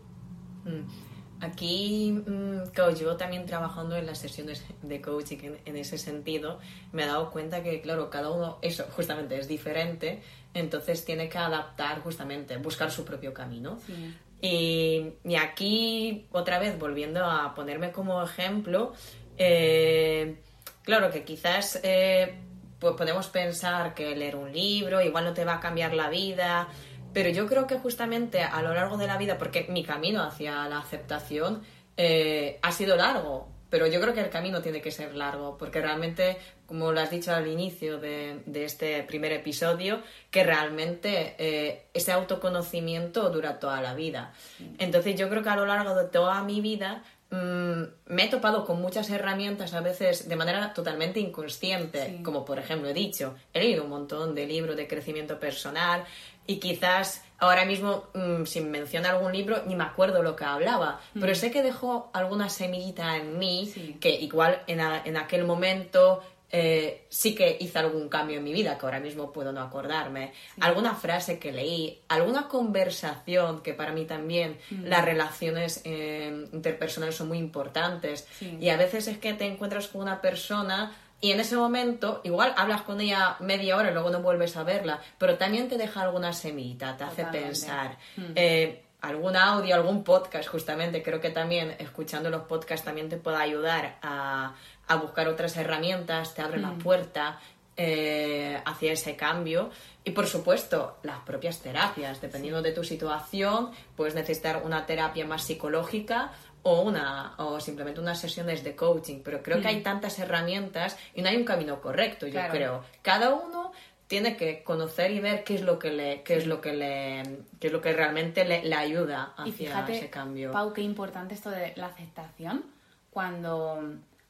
Mm. 0.64 1.15
Aquí, 1.40 2.12
mm, 2.12 2.70
claro, 2.72 2.94
yo 2.94 3.16
también 3.16 3.46
trabajando 3.46 3.96
en 3.96 4.06
las 4.06 4.18
sesiones 4.18 4.64
de 4.82 5.00
coaching 5.00 5.38
en, 5.42 5.58
en, 5.64 5.76
ese 5.76 5.98
sentido, 5.98 6.58
me 6.92 7.04
he 7.04 7.06
dado 7.06 7.30
cuenta 7.30 7.62
que, 7.62 7.80
claro, 7.80 8.08
cada 8.08 8.30
uno, 8.30 8.58
eso 8.62 8.84
justamente 8.90 9.38
es 9.38 9.46
diferente, 9.46 10.22
entonces 10.54 11.04
tiene 11.04 11.28
que 11.28 11.38
adaptar 11.38 12.00
justamente, 12.00 12.56
buscar 12.56 12.90
su 12.90 13.04
propio 13.04 13.34
camino. 13.34 13.78
Sí. 13.86 14.14
Y, 14.40 15.12
y 15.24 15.36
aquí, 15.36 16.26
otra 16.32 16.58
vez, 16.58 16.78
volviendo 16.78 17.24
a 17.24 17.54
ponerme 17.54 17.90
como 17.92 18.22
ejemplo, 18.22 18.92
eh, 19.38 20.36
claro 20.82 21.10
que 21.10 21.24
quizás 21.24 21.80
eh, 21.82 22.34
pues 22.78 22.94
podemos 22.96 23.28
pensar 23.28 23.94
que 23.94 24.14
leer 24.14 24.36
un 24.36 24.52
libro 24.52 25.00
igual 25.00 25.24
no 25.24 25.32
te 25.32 25.44
va 25.44 25.54
a 25.54 25.60
cambiar 25.60 25.94
la 25.94 26.10
vida, 26.10 26.68
pero 27.16 27.30
yo 27.30 27.46
creo 27.46 27.66
que 27.66 27.78
justamente 27.78 28.42
a 28.42 28.60
lo 28.60 28.74
largo 28.74 28.98
de 28.98 29.06
la 29.06 29.16
vida, 29.16 29.38
porque 29.38 29.64
mi 29.70 29.82
camino 29.82 30.22
hacia 30.22 30.68
la 30.68 30.76
aceptación 30.76 31.62
eh, 31.96 32.58
ha 32.60 32.72
sido 32.72 32.94
largo, 32.94 33.48
pero 33.70 33.86
yo 33.86 34.02
creo 34.02 34.12
que 34.12 34.20
el 34.20 34.28
camino 34.28 34.60
tiene 34.60 34.82
que 34.82 34.90
ser 34.90 35.14
largo, 35.14 35.56
porque 35.56 35.80
realmente, 35.80 36.36
como 36.66 36.92
lo 36.92 37.00
has 37.00 37.10
dicho 37.10 37.34
al 37.34 37.46
inicio 37.46 37.98
de, 37.98 38.42
de 38.44 38.66
este 38.66 39.02
primer 39.04 39.32
episodio, 39.32 40.02
que 40.30 40.44
realmente 40.44 41.36
eh, 41.38 41.86
ese 41.94 42.12
autoconocimiento 42.12 43.30
dura 43.30 43.60
toda 43.60 43.80
la 43.80 43.94
vida. 43.94 44.34
Entonces 44.76 45.18
yo 45.18 45.30
creo 45.30 45.42
que 45.42 45.48
a 45.48 45.56
lo 45.56 45.64
largo 45.64 45.94
de 45.94 46.08
toda 46.08 46.42
mi 46.42 46.60
vida 46.60 47.02
mmm, 47.30 47.82
me 48.06 48.24
he 48.24 48.28
topado 48.28 48.64
con 48.64 48.80
muchas 48.80 49.10
herramientas 49.10 49.74
a 49.74 49.80
veces 49.80 50.28
de 50.28 50.36
manera 50.36 50.72
totalmente 50.74 51.20
inconsciente, 51.20 52.06
Sí. 52.18 52.22
como 52.22 52.44
por 52.44 52.58
ejemplo 52.58 52.88
he 52.88 52.94
dicho, 52.94 53.34
he 53.52 53.60
leído 53.60 53.84
un 53.84 53.90
montón 53.90 54.34
de 54.34 54.46
libros 54.46 54.76
de 54.76 54.86
crecimiento 54.86 55.38
personal 55.40 56.04
y 56.46 56.56
quizás 56.60 57.24
ahora 57.38 57.64
mismo, 57.64 58.04
mm, 58.14 58.44
sin 58.44 58.70
mencionar 58.70 59.16
algún 59.16 59.32
libro, 59.32 59.62
ni 59.66 59.74
me 59.74 59.82
acuerdo 59.84 60.22
lo 60.22 60.36
que 60.36 60.44
hablaba, 60.44 61.00
pero 61.18 61.34
sé 61.34 61.50
que 61.50 61.62
dejó 61.62 62.10
alguna 62.14 62.48
semillita 62.48 63.16
en 63.16 63.38
mí 63.38 63.70
Sí. 63.74 63.96
que 64.00 64.10
igual 64.10 64.62
en, 64.68 64.80
a- 64.80 65.02
en 65.04 65.16
aquel 65.16 65.44
momento 65.44 66.22
eh, 66.50 67.06
sí 67.08 67.34
que 67.34 67.56
hizo 67.60 67.78
algún 67.78 68.08
cambio 68.08 68.38
en 68.38 68.44
mi 68.44 68.52
vida, 68.52 68.78
que 68.78 68.86
ahora 68.86 69.00
mismo 69.00 69.32
puedo 69.32 69.52
no 69.52 69.60
acordarme. 69.60 70.32
Alguna 70.60 70.94
frase 70.94 71.38
que 71.38 71.52
leí, 71.52 72.00
alguna 72.08 72.48
conversación, 72.48 73.62
que 73.62 73.74
para 73.74 73.92
mí 73.92 74.04
también 74.04 74.58
las 74.84 75.04
relaciones 75.04 75.82
eh, 75.84 76.46
interpersonales 76.52 77.16
son 77.16 77.28
muy 77.28 77.38
importantes. 77.38 78.26
Sí. 78.38 78.56
Y 78.60 78.68
a 78.68 78.76
veces 78.76 79.08
es 79.08 79.18
que 79.18 79.34
te 79.34 79.46
encuentras 79.46 79.88
con 79.88 80.02
una 80.02 80.20
persona 80.20 80.96
y 81.20 81.32
en 81.32 81.40
ese 81.40 81.56
momento 81.56 82.20
igual 82.24 82.52
hablas 82.56 82.82
con 82.82 83.00
ella 83.00 83.36
media 83.40 83.76
hora 83.76 83.90
y 83.90 83.94
luego 83.94 84.10
no 84.10 84.20
vuelves 84.20 84.56
a 84.56 84.62
verla, 84.62 85.00
pero 85.18 85.36
también 85.38 85.68
te 85.68 85.78
deja 85.78 86.02
alguna 86.02 86.32
semillita, 86.32 86.96
te 86.96 87.04
hace 87.04 87.16
Totalmente. 87.24 87.46
pensar. 87.46 87.98
Mm. 88.16 88.32
Eh, 88.34 88.82
algún 89.00 89.36
audio, 89.36 89.74
algún 89.74 90.04
podcast, 90.04 90.48
justamente. 90.48 91.02
Creo 91.02 91.20
que 91.20 91.30
también 91.30 91.74
escuchando 91.78 92.30
los 92.30 92.42
podcasts 92.42 92.84
también 92.84 93.08
te 93.08 93.16
puede 93.16 93.36
ayudar 93.36 93.98
a, 94.02 94.54
a 94.88 94.96
buscar 94.96 95.28
otras 95.28 95.56
herramientas, 95.56 96.34
te 96.34 96.42
abre 96.42 96.58
la 96.60 96.70
Mm. 96.72 96.78
puerta 96.78 97.38
eh, 97.78 98.58
hacia 98.64 98.92
ese 98.92 99.16
cambio. 99.16 99.68
Y 100.02 100.12
por 100.12 100.26
supuesto, 100.26 100.96
las 101.02 101.18
propias 101.20 101.60
terapias. 101.60 102.22
Dependiendo 102.22 102.62
de 102.62 102.72
tu 102.72 102.82
situación, 102.84 103.70
puedes 103.96 104.14
necesitar 104.14 104.62
una 104.64 104.86
terapia 104.86 105.26
más 105.26 105.42
psicológica 105.44 106.32
o 106.62 106.80
una 106.80 107.34
o 107.36 107.60
simplemente 107.60 108.00
unas 108.00 108.18
sesiones 108.18 108.64
de 108.64 108.74
coaching. 108.74 109.20
Pero 109.22 109.42
creo 109.42 109.60
que 109.60 109.68
hay 109.68 109.82
tantas 109.82 110.18
herramientas 110.18 110.96
y 111.14 111.20
no 111.20 111.28
hay 111.28 111.36
un 111.36 111.44
camino 111.44 111.80
correcto, 111.82 112.26
yo 112.26 112.32
Claro. 112.32 112.52
creo. 112.54 112.84
Cada 113.02 113.34
uno 113.34 113.72
tiene 114.06 114.36
que 114.38 114.62
conocer 114.62 115.10
y 115.10 115.20
ver 115.20 115.44
qué 115.44 115.56
es 115.56 115.60
lo 115.62 115.78
que 115.78 115.90
le 115.90 116.22
qué 116.22 116.36
es 116.36 116.46
lo 116.46 116.60
que 116.62 116.72
le 116.72 117.40
qué 117.60 117.66
es 117.66 117.72
lo 117.74 117.80
que 117.82 117.92
realmente 117.92 118.44
le, 118.46 118.64
le 118.64 118.74
ayuda 118.74 119.34
hacia 119.36 119.48
Y 119.48 119.52
fíjate, 119.52 119.98
ese 119.98 120.08
cambio 120.10 120.52
Pau, 120.52 120.72
qué 120.72 120.80
importante 120.80 121.34
esto 121.34 121.50
de 121.50 121.72
la 121.76 121.86
aceptación 121.88 122.64
cuando, 123.10 123.82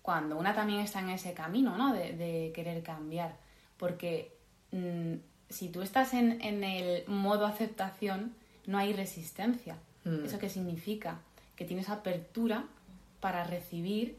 cuando 0.07 0.39
una 0.39 0.55
también 0.55 0.81
está 0.83 1.01
en 1.01 1.11
ese 1.11 1.35
camino, 1.35 1.77
¿no? 1.77 1.93
De, 1.93 2.13
de 2.13 2.53
querer 2.55 2.85
cambiar. 2.85 3.35
Porque 3.77 4.33
mm, 4.71 5.15
si 5.51 5.69
tú 5.69 5.83
estás 5.83 6.15
en, 6.15 6.41
en 6.43 6.63
el 6.63 7.05
modo 7.09 7.45
aceptación, 7.45 8.33
no 8.67 8.79
hay 8.79 8.93
resistencia. 8.93 9.79
Mm. 10.05 10.27
¿Eso 10.27 10.39
qué 10.39 10.49
significa? 10.49 11.19
Que 11.57 11.65
tienes 11.65 11.89
apertura 11.89 12.67
para 13.19 13.43
recibir 13.43 14.17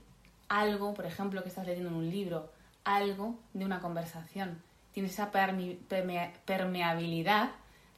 algo, 0.50 0.94
por 0.94 1.06
ejemplo, 1.06 1.41
que 1.41 1.48
estás 1.48 1.65
leyendo 1.65 1.88
en 1.88 1.96
un 1.96 2.10
libro, 2.10 2.51
algo 2.84 3.39
de 3.53 3.63
una 3.63 3.79
conversación. 3.79 4.62
Tienes 4.91 5.13
esa 5.13 5.32
permeabilidad 5.32 7.51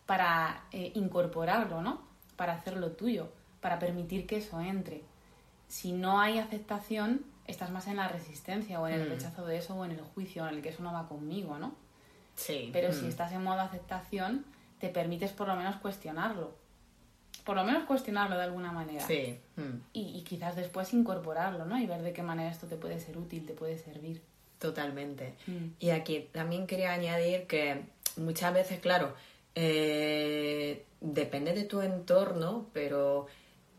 para 0.05 0.61
eh, 0.71 0.91
incorporarlo, 0.93 1.81
¿no? 1.81 2.03
Para 2.35 2.53
hacerlo 2.53 2.91
tuyo, 2.91 3.31
para 3.61 3.79
permitir 3.79 4.27
que 4.27 4.37
eso 4.37 4.61
entre. 4.61 5.01
Si 5.67 5.91
no 5.91 6.21
hay 6.21 6.37
aceptación, 6.37 7.25
estás 7.49 7.71
más 7.71 7.87
en 7.87 7.97
la 7.97 8.07
resistencia 8.07 8.79
o 8.79 8.87
en 8.87 8.93
el 8.95 9.07
Mm. 9.07 9.11
rechazo 9.11 9.45
de 9.45 9.57
eso 9.57 9.75
o 9.75 9.85
en 9.85 9.91
el 9.91 10.01
juicio, 10.01 10.47
en 10.47 10.55
el 10.55 10.61
que 10.61 10.69
eso 10.69 10.83
no 10.83 10.93
va 10.93 11.07
conmigo, 11.07 11.57
¿no? 11.57 11.73
sí 12.35 12.69
Pero 12.71 12.93
si 12.93 13.07
estás 13.07 13.31
en 13.33 13.43
modo 13.43 13.59
aceptación, 13.59 14.45
te 14.79 14.87
permites 14.89 15.31
por 15.31 15.47
lo 15.47 15.55
menos 15.57 15.75
cuestionarlo. 15.77 16.53
Por 17.43 17.55
lo 17.55 17.63
menos 17.65 17.83
cuestionarlo 17.85 18.37
de 18.37 18.43
alguna 18.43 18.71
manera. 18.71 19.05
sí 19.05 19.37
mm. 19.57 19.75
Y, 19.93 20.17
y 20.17 20.21
quizás 20.23 20.55
después 20.55 20.93
incorporarlo, 20.93 21.65
¿no? 21.65 21.77
Y 21.79 21.85
ver 21.85 22.01
de 22.01 22.13
qué 22.13 22.21
manera 22.23 22.49
esto 22.51 22.67
te 22.67 22.75
puede 22.77 22.99
ser 22.99 23.17
útil, 23.17 23.45
te 23.45 23.53
puede 23.53 23.77
servir. 23.77 24.21
Totalmente. 24.59 25.33
Mm. 25.47 25.67
Y 25.79 25.89
aquí 25.89 26.29
también 26.31 26.67
quería 26.67 26.93
añadir 26.93 27.47
que 27.47 27.83
muchas 28.17 28.53
veces, 28.53 28.79
claro, 28.79 29.13
eh, 29.55 30.85
depende 31.01 31.53
de 31.53 31.63
tu 31.63 31.81
entorno, 31.81 32.67
pero 32.73 33.27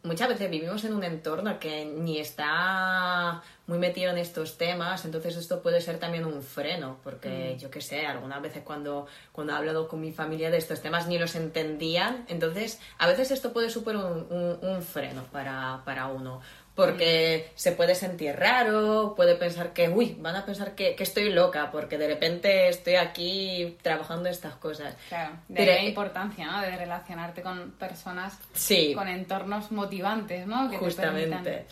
muchas 0.02 0.28
veces 0.28 0.50
vivimos 0.50 0.82
en 0.84 0.94
un 0.94 1.04
entorno 1.04 1.58
que 1.58 1.84
ni 1.84 2.18
está 2.18 3.42
muy 3.66 3.78
metido 3.78 4.10
en 4.10 4.18
estos 4.18 4.58
temas, 4.58 5.04
entonces 5.04 5.36
esto 5.36 5.62
puede 5.62 5.80
ser 5.80 5.98
también 5.98 6.24
un 6.24 6.42
freno, 6.42 6.98
porque 7.04 7.56
yo 7.60 7.70
qué 7.70 7.80
sé, 7.80 8.04
algunas 8.06 8.42
veces 8.42 8.62
cuando, 8.64 9.06
cuando 9.30 9.52
he 9.52 9.56
hablado 9.56 9.86
con 9.88 10.00
mi 10.00 10.10
familia 10.12 10.50
de 10.50 10.56
estos 10.58 10.80
temas 10.80 11.06
ni 11.06 11.18
los 11.18 11.36
entendían, 11.36 12.24
entonces 12.28 12.80
a 12.98 13.06
veces 13.06 13.30
esto 13.30 13.52
puede 13.52 13.70
suponer 13.70 14.04
un, 14.04 14.26
un- 14.30 14.58
un 14.62 14.82
freno 14.82 15.22
para, 15.30 15.82
para 15.84 16.06
uno. 16.08 16.40
Porque 16.86 17.50
se 17.54 17.72
puede 17.72 17.94
sentir 17.94 18.36
raro, 18.36 19.14
puede 19.16 19.34
pensar 19.34 19.72
que, 19.72 19.88
uy, 19.88 20.16
van 20.18 20.36
a 20.36 20.44
pensar 20.44 20.74
que, 20.74 20.94
que 20.94 21.02
estoy 21.02 21.30
loca, 21.30 21.70
porque 21.70 21.98
de 21.98 22.08
repente 22.08 22.68
estoy 22.68 22.96
aquí 22.96 23.76
trabajando 23.82 24.28
estas 24.28 24.54
cosas. 24.54 24.94
Claro, 25.08 25.36
de 25.48 25.54
Pero, 25.56 25.72
ahí 25.72 25.78
la 25.78 25.84
eh, 25.84 25.88
importancia, 25.88 26.46
¿no? 26.46 26.60
De 26.60 26.76
relacionarte 26.76 27.42
con 27.42 27.72
personas 27.72 28.38
Sí, 28.54 28.94
con 28.94 29.08
entornos 29.08 29.70
motivantes, 29.72 30.46
¿no? 30.46 30.70
Que 30.70 30.78
justamente. 30.78 31.66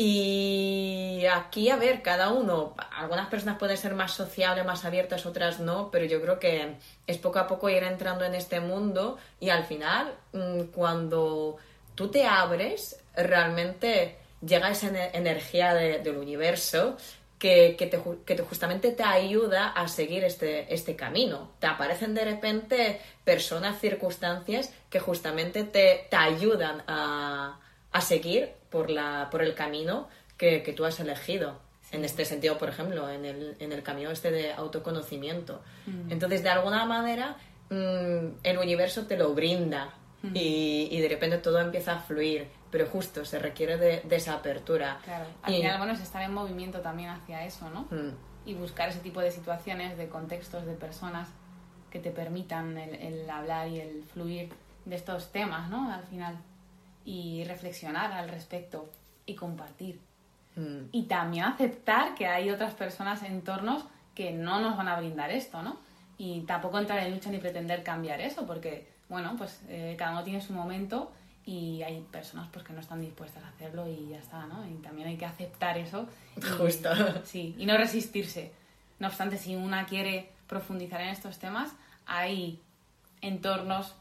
Y 0.00 1.24
aquí, 1.32 1.70
a 1.70 1.76
ver, 1.76 2.02
cada 2.02 2.28
uno, 2.28 2.76
algunas 2.96 3.26
personas 3.26 3.58
pueden 3.58 3.76
ser 3.76 3.94
más 3.94 4.12
sociables, 4.12 4.64
más 4.64 4.84
abiertas, 4.84 5.26
otras 5.26 5.58
no, 5.58 5.90
pero 5.90 6.04
yo 6.04 6.22
creo 6.22 6.38
que 6.38 6.76
es 7.08 7.18
poco 7.18 7.40
a 7.40 7.48
poco 7.48 7.68
ir 7.68 7.82
entrando 7.82 8.24
en 8.24 8.36
este 8.36 8.60
mundo 8.60 9.18
y 9.40 9.48
al 9.50 9.64
final, 9.64 10.14
mm, 10.32 10.66
cuando 10.72 11.56
tú 11.96 12.12
te 12.12 12.26
abres, 12.26 13.00
realmente 13.16 14.18
llega 14.46 14.70
esa 14.70 14.88
ener- 14.90 15.10
energía 15.14 15.74
de- 15.74 15.98
del 15.98 16.16
universo 16.16 16.96
que, 17.38 17.76
que 17.78 17.86
te, 17.86 18.00
que 18.26 18.34
te- 18.34 18.42
justamente 18.42 18.90
te 18.92 19.02
ayuda 19.04 19.68
a 19.68 19.86
seguir 19.88 20.24
este, 20.24 20.72
este 20.74 20.96
camino. 20.96 21.52
Te 21.60 21.66
aparecen 21.68 22.14
de 22.14 22.24
repente 22.24 23.00
personas, 23.24 23.80
circunstancias 23.80 24.72
que 24.90 24.98
justamente 25.00 25.62
te, 25.64 26.06
te 26.10 26.16
ayudan 26.16 26.82
a, 26.88 27.60
a 27.92 28.00
seguir 28.00 28.50
por, 28.70 28.90
la, 28.90 29.28
por 29.30 29.42
el 29.42 29.54
camino 29.54 30.08
que, 30.36 30.62
que 30.62 30.72
tú 30.72 30.84
has 30.84 30.98
elegido. 31.00 31.60
En 31.90 32.04
este 32.04 32.24
sentido, 32.26 32.58
por 32.58 32.68
ejemplo, 32.68 33.08
en 33.08 33.24
el, 33.24 33.56
en 33.60 33.72
el 33.72 33.82
camino 33.82 34.10
este 34.10 34.30
de 34.30 34.52
autoconocimiento. 34.52 35.62
Entonces, 36.10 36.42
de 36.42 36.50
alguna 36.50 36.84
manera, 36.84 37.36
mm, 37.70 38.38
el 38.42 38.58
universo 38.58 39.06
te 39.06 39.16
lo 39.16 39.32
brinda 39.32 39.94
y, 40.34 40.88
y 40.90 41.00
de 41.00 41.08
repente 41.08 41.38
todo 41.38 41.60
empieza 41.60 41.92
a 41.94 42.00
fluir, 42.00 42.48
pero 42.70 42.86
justo 42.86 43.24
se 43.24 43.38
requiere 43.38 43.76
de, 43.78 44.00
de 44.00 44.16
esa 44.16 44.34
apertura. 44.34 44.98
Claro, 45.04 45.24
al 45.42 45.52
Y- 45.54 45.56
final, 45.58 45.78
bueno, 45.78 45.92
es 45.94 46.00
estar 46.00 46.22
en 46.22 46.34
movimiento 46.34 46.80
también 46.80 47.10
hacia 47.10 47.44
eso, 47.44 47.68
¿no? 47.70 47.82
Mm, 47.90 48.14
Y 48.46 48.54
buscar 48.54 48.88
ese 48.88 49.00
tipo 49.00 49.20
de 49.20 49.30
situaciones, 49.30 49.96
de 49.98 50.08
contextos, 50.08 50.64
de 50.66 50.74
personas 50.74 51.28
que 51.90 51.98
te 51.98 52.10
permitan 52.10 52.76
el, 52.78 52.94
el 52.94 53.30
hablar 53.30 53.68
y 53.68 53.80
el 53.80 54.04
fluir 54.04 54.50
de 54.84 54.96
estos 54.96 55.32
temas, 55.32 55.68
¿no? 55.70 55.90
Al 55.92 56.02
final. 56.04 56.36
Y 57.04 57.44
reflexionar 57.44 58.12
al 58.12 58.28
respecto 58.28 58.90
y 59.26 59.34
compartir. 59.34 60.00
mm, 60.56 60.88
Y 60.92 61.04
también 61.04 61.44
aceptar 61.44 62.14
que 62.14 62.26
hay 62.26 62.50
otras 62.50 62.74
personas, 62.74 63.22
entornos 63.22 63.84
que 64.14 64.32
no 64.32 64.60
nos 64.60 64.76
van 64.76 64.88
a 64.88 64.98
brindar 64.98 65.30
esto, 65.30 65.62
¿no? 65.62 65.78
Y 66.18 66.40
tampoco 66.42 66.78
entrar 66.78 66.98
en 67.00 67.12
lucha 67.14 67.30
ni 67.30 67.38
pretender 67.38 67.82
cambiar 67.82 68.20
eso, 68.20 68.46
porque, 68.46 68.88
bueno, 69.08 69.34
pues 69.38 69.60
eh, 69.68 69.94
cada 69.98 70.10
uno 70.12 70.24
tiene 70.24 70.40
su 70.40 70.52
momento 70.52 71.12
y 71.48 71.82
hay 71.82 72.00
personas 72.12 72.48
pues 72.52 72.62
que 72.64 72.74
no 72.74 72.80
están 72.80 73.00
dispuestas 73.00 73.42
a 73.42 73.48
hacerlo 73.48 73.88
y 73.88 74.08
ya 74.10 74.18
está, 74.18 74.46
¿no? 74.46 74.68
Y 74.68 74.74
también 74.82 75.08
hay 75.08 75.16
que 75.16 75.24
aceptar 75.24 75.78
eso. 75.78 76.06
y- 76.36 76.42
Justo. 76.58 76.90
Sí, 77.24 77.54
y 77.58 77.64
no 77.64 77.76
resistirse. 77.78 78.52
No 78.98 79.08
obstante, 79.08 79.38
si 79.38 79.56
una 79.56 79.86
quiere 79.86 80.28
profundizar 80.46 81.00
en 81.00 81.08
estos 81.08 81.38
temas, 81.38 81.70
hay 82.06 82.60
entornos, 83.22 83.94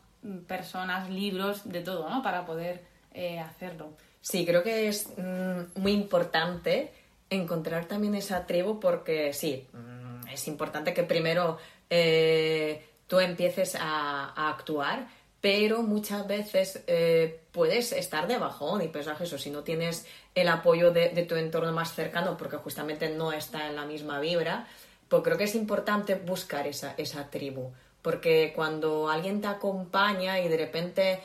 personas, 0.48 1.10
libros, 1.10 1.62
de 1.70 1.82
todo, 1.82 2.10
¿no? 2.10 2.22
Para 2.22 2.46
poder 2.46 2.84
eh, 3.14 3.40
hacerlo. 3.40 3.92
Sí, 4.22 4.46
creo 4.46 4.62
que 4.64 4.90
es 4.90 5.08
mm, 5.18 5.80
muy 5.80 5.94
importante 5.94 6.92
encontrar 7.30 7.86
también 7.86 8.16
esa 8.16 8.46
tribu 8.46 8.80
porque 8.80 9.32
sí, 9.34 9.66
mm, 9.72 10.28
es 10.28 10.48
importante 10.50 10.94
que 10.94 11.04
primero 11.04 11.58
eh, 11.90 12.86
tú 13.08 13.20
empieces 13.20 13.76
a, 13.76 14.34
a 14.36 14.50
actuar, 14.50 15.08
pero 15.42 15.84
muchas 15.84 16.28
veces 16.28 16.84
eh, 16.88 17.42
puedes 17.52 17.92
estar 17.92 18.28
de 18.28 18.38
bajón 18.38 18.82
y 18.82 18.88
pensar 18.88 19.16
eso, 19.22 19.38
si 19.38 19.50
no 19.50 19.64
tienes 19.64 20.06
el 20.34 20.48
apoyo 20.48 20.92
de, 20.92 21.10
de, 21.10 21.24
tu 21.24 21.36
entorno 21.36 21.72
más 21.72 21.94
cercano 21.94 22.38
porque 22.38 22.58
justamente 22.58 23.10
no 23.10 23.32
está 23.32 23.68
en 23.68 23.76
la 23.76 23.86
misma 23.86 24.20
vibra, 24.20 24.68
pues 25.08 25.24
creo 25.24 25.38
que 25.38 25.46
es 25.46 25.56
importante 25.56 26.16
buscar 26.16 26.68
esa, 26.68 26.96
esa 26.98 27.30
tribu, 27.30 27.72
porque 28.02 28.52
cuando 28.56 29.10
alguien 29.10 29.42
te 29.42 29.48
acompaña 29.48 30.40
y 30.40 30.48
de 30.48 30.58
repente, 30.58 31.22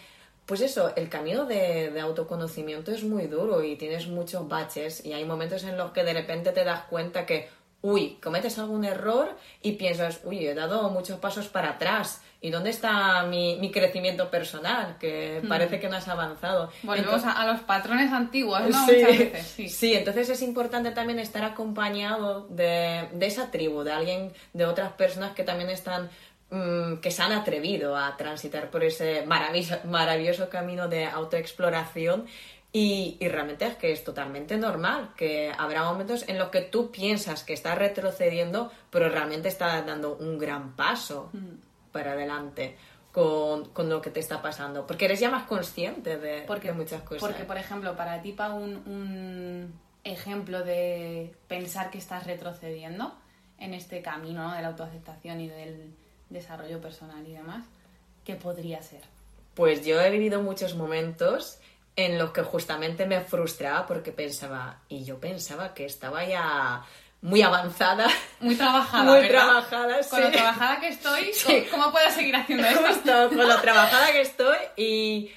pues 0.46 0.60
eso, 0.60 0.94
el 0.94 1.08
camino 1.08 1.46
de, 1.46 1.90
de 1.90 2.00
autoconocimiento 2.00 2.92
es 2.92 3.04
muy 3.04 3.26
duro 3.26 3.64
y 3.64 3.76
tienes 3.76 4.06
muchos 4.08 4.46
baches 4.46 5.04
y 5.04 5.14
hay 5.14 5.24
momentos 5.24 5.64
en 5.64 5.76
los 5.76 5.92
que 5.92 6.04
de 6.04 6.12
repente 6.12 6.52
te 6.52 6.64
das 6.64 6.84
cuenta 6.84 7.24
que, 7.24 7.48
uy, 7.80 8.18
cometes 8.22 8.58
algún 8.58 8.84
error 8.84 9.36
y 9.62 9.72
piensas, 9.72 10.20
uy, 10.24 10.46
he 10.46 10.54
dado 10.54 10.88
muchos 10.90 11.18
pasos 11.18 11.48
para 11.48 11.70
atrás 11.70 12.20
¿Y 12.44 12.50
dónde 12.50 12.70
está 12.70 13.22
mi, 13.22 13.56
mi 13.60 13.70
crecimiento 13.70 14.28
personal? 14.28 14.96
Que 14.98 15.40
Hmm. 15.42 15.48
parece 15.48 15.78
que 15.78 15.88
no 15.88 15.96
has 15.96 16.08
avanzado. 16.08 16.70
Volvemos 16.82 17.14
Entonces- 17.22 17.28
a, 17.36 17.40
a 17.42 17.46
los 17.46 17.60
patrones 17.60 18.12
antiguos, 18.12 18.60
¿no? 18.68 18.84
Sí, 18.86 18.96
Muchas 18.96 19.18
veces, 19.18 19.46
sí. 19.46 19.68
sí, 19.68 19.94
entonces 19.94 20.28
es 20.28 20.42
importante 20.42 20.90
también 20.90 21.20
estar 21.20 21.44
acompañado 21.44 22.48
de, 22.50 23.08
de 23.12 23.26
esa 23.26 23.50
tribu, 23.52 23.84
de 23.84 23.92
alguien, 23.92 24.32
de 24.52 24.64
otras 24.66 24.92
personas 24.94 25.32
que 25.34 25.44
también 25.44 25.70
están, 25.70 26.10
mm, 26.50 26.96
que 26.96 27.12
se 27.12 27.22
han 27.22 27.30
atrevido 27.32 27.96
a 27.96 28.16
transitar 28.16 28.70
por 28.70 28.82
ese 28.82 29.24
maravilloso, 29.24 29.76
maravilloso 29.84 30.48
camino 30.48 30.88
de 30.88 31.06
autoexploración. 31.06 32.26
Y, 32.74 33.18
y 33.20 33.28
realmente 33.28 33.66
es 33.66 33.76
que 33.76 33.92
es 33.92 34.02
totalmente 34.02 34.56
normal, 34.56 35.10
que 35.14 35.52
habrá 35.58 35.84
momentos 35.84 36.24
en 36.26 36.38
los 36.38 36.48
que 36.48 36.62
tú 36.62 36.90
piensas 36.90 37.44
que 37.44 37.52
estás 37.52 37.76
retrocediendo, 37.76 38.72
pero 38.90 39.10
realmente 39.10 39.48
estás 39.48 39.84
dando 39.86 40.16
un 40.16 40.38
gran 40.38 40.74
paso 40.74 41.28
Hmm. 41.34 41.56
Para 41.92 42.12
adelante 42.12 42.76
con, 43.12 43.68
con 43.70 43.88
lo 43.88 44.00
que 44.00 44.10
te 44.10 44.20
está 44.20 44.40
pasando, 44.40 44.86
porque 44.86 45.04
eres 45.04 45.20
ya 45.20 45.30
más 45.30 45.44
consciente 45.44 46.18
de, 46.18 46.42
Porque, 46.46 46.68
de 46.68 46.74
muchas 46.74 47.02
cosas. 47.02 47.20
Porque, 47.20 47.44
por 47.44 47.58
ejemplo, 47.58 47.94
para 47.94 48.22
ti, 48.22 48.32
Pa, 48.32 48.52
un, 48.54 48.76
un 48.86 49.80
ejemplo 50.02 50.64
de 50.64 51.34
pensar 51.46 51.90
que 51.90 51.98
estás 51.98 52.26
retrocediendo 52.26 53.14
en 53.58 53.74
este 53.74 54.02
camino 54.02 54.48
¿no? 54.48 54.54
de 54.54 54.62
la 54.62 54.68
autoaceptación 54.68 55.40
y 55.40 55.48
del 55.48 55.94
desarrollo 56.30 56.80
personal 56.80 57.26
y 57.26 57.32
demás, 57.32 57.64
¿qué 58.24 58.34
podría 58.34 58.82
ser? 58.82 59.02
Pues 59.54 59.84
yo 59.84 60.00
he 60.00 60.10
vivido 60.10 60.42
muchos 60.42 60.74
momentos 60.74 61.60
en 61.94 62.18
los 62.18 62.30
que 62.32 62.42
justamente 62.42 63.06
me 63.06 63.20
frustraba 63.20 63.86
porque 63.86 64.12
pensaba, 64.12 64.80
y 64.88 65.04
yo 65.04 65.18
pensaba 65.20 65.74
que 65.74 65.84
estaba 65.84 66.24
ya 66.24 66.84
muy 67.22 67.40
avanzada, 67.42 68.06
Muy 68.40 68.54
trabajada, 68.56 69.04
muy 69.04 69.20
¿verdad? 69.22 69.28
trabajada, 69.46 69.96
Con 70.10 70.18
sí. 70.18 70.24
lo 70.24 70.30
trabajada 70.32 70.80
que 70.80 70.88
estoy, 70.88 71.32
Sí. 71.32 71.66
¿cómo, 71.70 71.84
cómo 71.84 71.92
puedo 71.92 72.10
seguir 72.10 72.36
haciendo 72.36 72.66
esto? 72.66 72.86
Justo, 72.86 73.28
con 73.30 73.48
lo 73.48 73.56
trabajada 73.62 74.12
que 74.12 74.20
estoy 74.20 74.56
y 74.76 75.30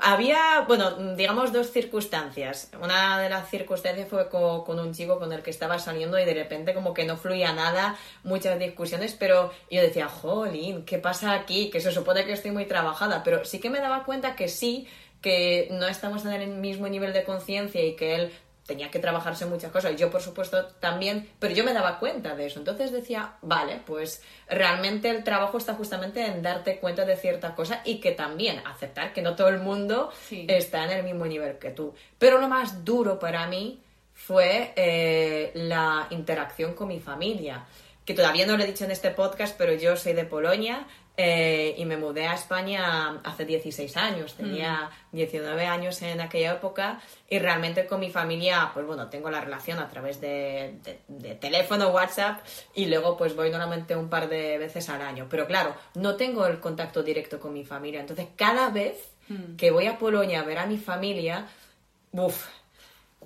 había, 0.00 0.64
bueno, 0.66 1.14
digamos 1.14 1.52
dos 1.52 1.70
circunstancias. 1.70 2.70
Una 2.80 3.20
de 3.20 3.28
las 3.28 3.48
circunstancias 3.48 4.08
fue 4.08 4.28
co- 4.28 4.64
con, 4.64 4.80
un 4.80 4.92
chico 4.92 5.18
con 5.20 5.32
el 5.32 5.42
que 5.44 5.50
estaba 5.50 5.78
saliendo 5.78 6.18
y 6.18 6.24
de 6.24 6.34
repente 6.34 6.74
como 6.74 6.92
que 6.92 7.04
no 7.04 7.16
fluía 7.16 7.52
nada, 7.52 7.96
muchas 8.24 8.58
discusiones, 8.58 9.14
pero 9.14 9.52
yo 9.70 9.80
decía, 9.80 10.08
jolín, 10.08 10.84
¿qué 10.84 10.98
pasa 10.98 11.34
aquí? 11.34 11.70
Que 11.70 11.80
se 11.80 11.92
supone 11.92 12.24
que 12.24 12.32
estoy 12.32 12.50
muy 12.50 12.64
trabajada, 12.64 13.22
pero 13.22 13.44
sí 13.44 13.60
que 13.60 13.70
me 13.70 13.78
daba 13.78 14.02
cuenta 14.04 14.34
que 14.34 14.48
sí, 14.48 14.88
que 15.22 15.68
no 15.70 15.86
estamos 15.86 16.24
en 16.24 16.32
el 16.32 16.48
mismo 16.48 16.88
nivel 16.88 17.12
de 17.12 17.22
conciencia 17.24 17.84
y 17.84 17.94
que 17.94 18.14
él 18.16 18.32
tenía 18.66 18.90
que 18.90 18.98
trabajarse 18.98 19.46
muchas 19.46 19.70
cosas, 19.70 19.96
yo 19.96 20.10
por 20.10 20.20
supuesto 20.20 20.66
también, 20.80 21.30
pero 21.38 21.54
yo 21.54 21.62
me 21.64 21.72
daba 21.72 21.98
cuenta 22.00 22.34
de 22.34 22.46
eso. 22.46 22.58
Entonces 22.58 22.90
decía, 22.92 23.34
vale, 23.42 23.80
pues 23.86 24.22
realmente 24.48 25.08
el 25.08 25.22
trabajo 25.24 25.58
está 25.58 25.74
justamente 25.74 26.24
en 26.26 26.42
darte 26.42 26.78
cuenta 26.78 27.04
de 27.04 27.16
ciertas 27.16 27.52
cosas 27.52 27.78
y 27.84 28.00
que 28.00 28.12
también 28.12 28.60
aceptar 28.66 29.12
que 29.12 29.22
no 29.22 29.36
todo 29.36 29.48
el 29.48 29.58
mundo 29.60 30.10
Sí. 30.28 30.46
está 30.48 30.84
en 30.84 30.90
el 30.90 31.04
mismo 31.04 31.26
nivel 31.26 31.58
que 31.58 31.70
tú. 31.70 31.94
Pero 32.18 32.38
lo 32.38 32.48
más 32.48 32.84
duro 32.84 33.18
para 33.18 33.46
mí 33.46 33.80
fue 34.12 34.72
eh, 34.76 35.52
la 35.54 36.06
interacción 36.10 36.74
con 36.74 36.88
mi 36.88 37.00
familia, 37.00 37.64
que 38.04 38.14
todavía 38.14 38.46
no 38.46 38.56
lo 38.56 38.62
he 38.64 38.66
dicho 38.66 38.84
en 38.84 38.90
este 38.90 39.10
podcast, 39.10 39.56
pero 39.58 39.74
yo 39.74 39.96
soy 39.96 40.12
de 40.14 40.24
Polonia. 40.24 40.86
Eh, 41.18 41.74
y 41.78 41.84
me 41.86 41.96
mudé 41.96 42.26
a 42.26 42.34
España 42.34 43.20
hace 43.24 43.44
16 43.46 43.96
años, 43.96 44.34
tenía 44.34 44.90
19 45.12 45.64
años 45.66 46.02
en 46.02 46.20
aquella 46.20 46.52
época 46.52 47.00
y 47.28 47.38
realmente 47.38 47.86
con 47.86 48.00
mi 48.00 48.10
familia, 48.10 48.70
pues 48.74 48.84
bueno, 48.86 49.08
tengo 49.08 49.30
la 49.30 49.40
relación 49.40 49.78
a 49.78 49.88
través 49.88 50.20
de, 50.20 50.74
de- 50.84 51.00
de 51.08 51.34
teléfono, 51.36 51.88
WhatsApp 51.88 52.40
y 52.74 52.86
luego 52.86 53.16
pues 53.16 53.34
voy 53.34 53.48
normalmente 53.50 53.96
un 53.96 54.08
par 54.10 54.28
de 54.28 54.58
veces 54.58 54.88
al 54.90 55.00
año. 55.02 55.26
Pero 55.30 55.46
claro, 55.46 55.74
no 55.94 56.16
tengo 56.16 56.46
el 56.46 56.60
contacto 56.60 57.02
directo 57.02 57.40
con 57.40 57.52
mi 57.54 57.64
familia, 57.64 58.00
entonces 58.00 58.26
cada 58.36 58.68
vez 58.70 58.96
Mm. 59.28 59.56
que 59.56 59.72
voy 59.72 59.86
a 59.88 59.98
Polonia 59.98 60.38
a 60.38 60.44
ver 60.44 60.56
a 60.58 60.66
mi 60.66 60.78
familia, 60.78 61.48
buf, 62.12 62.46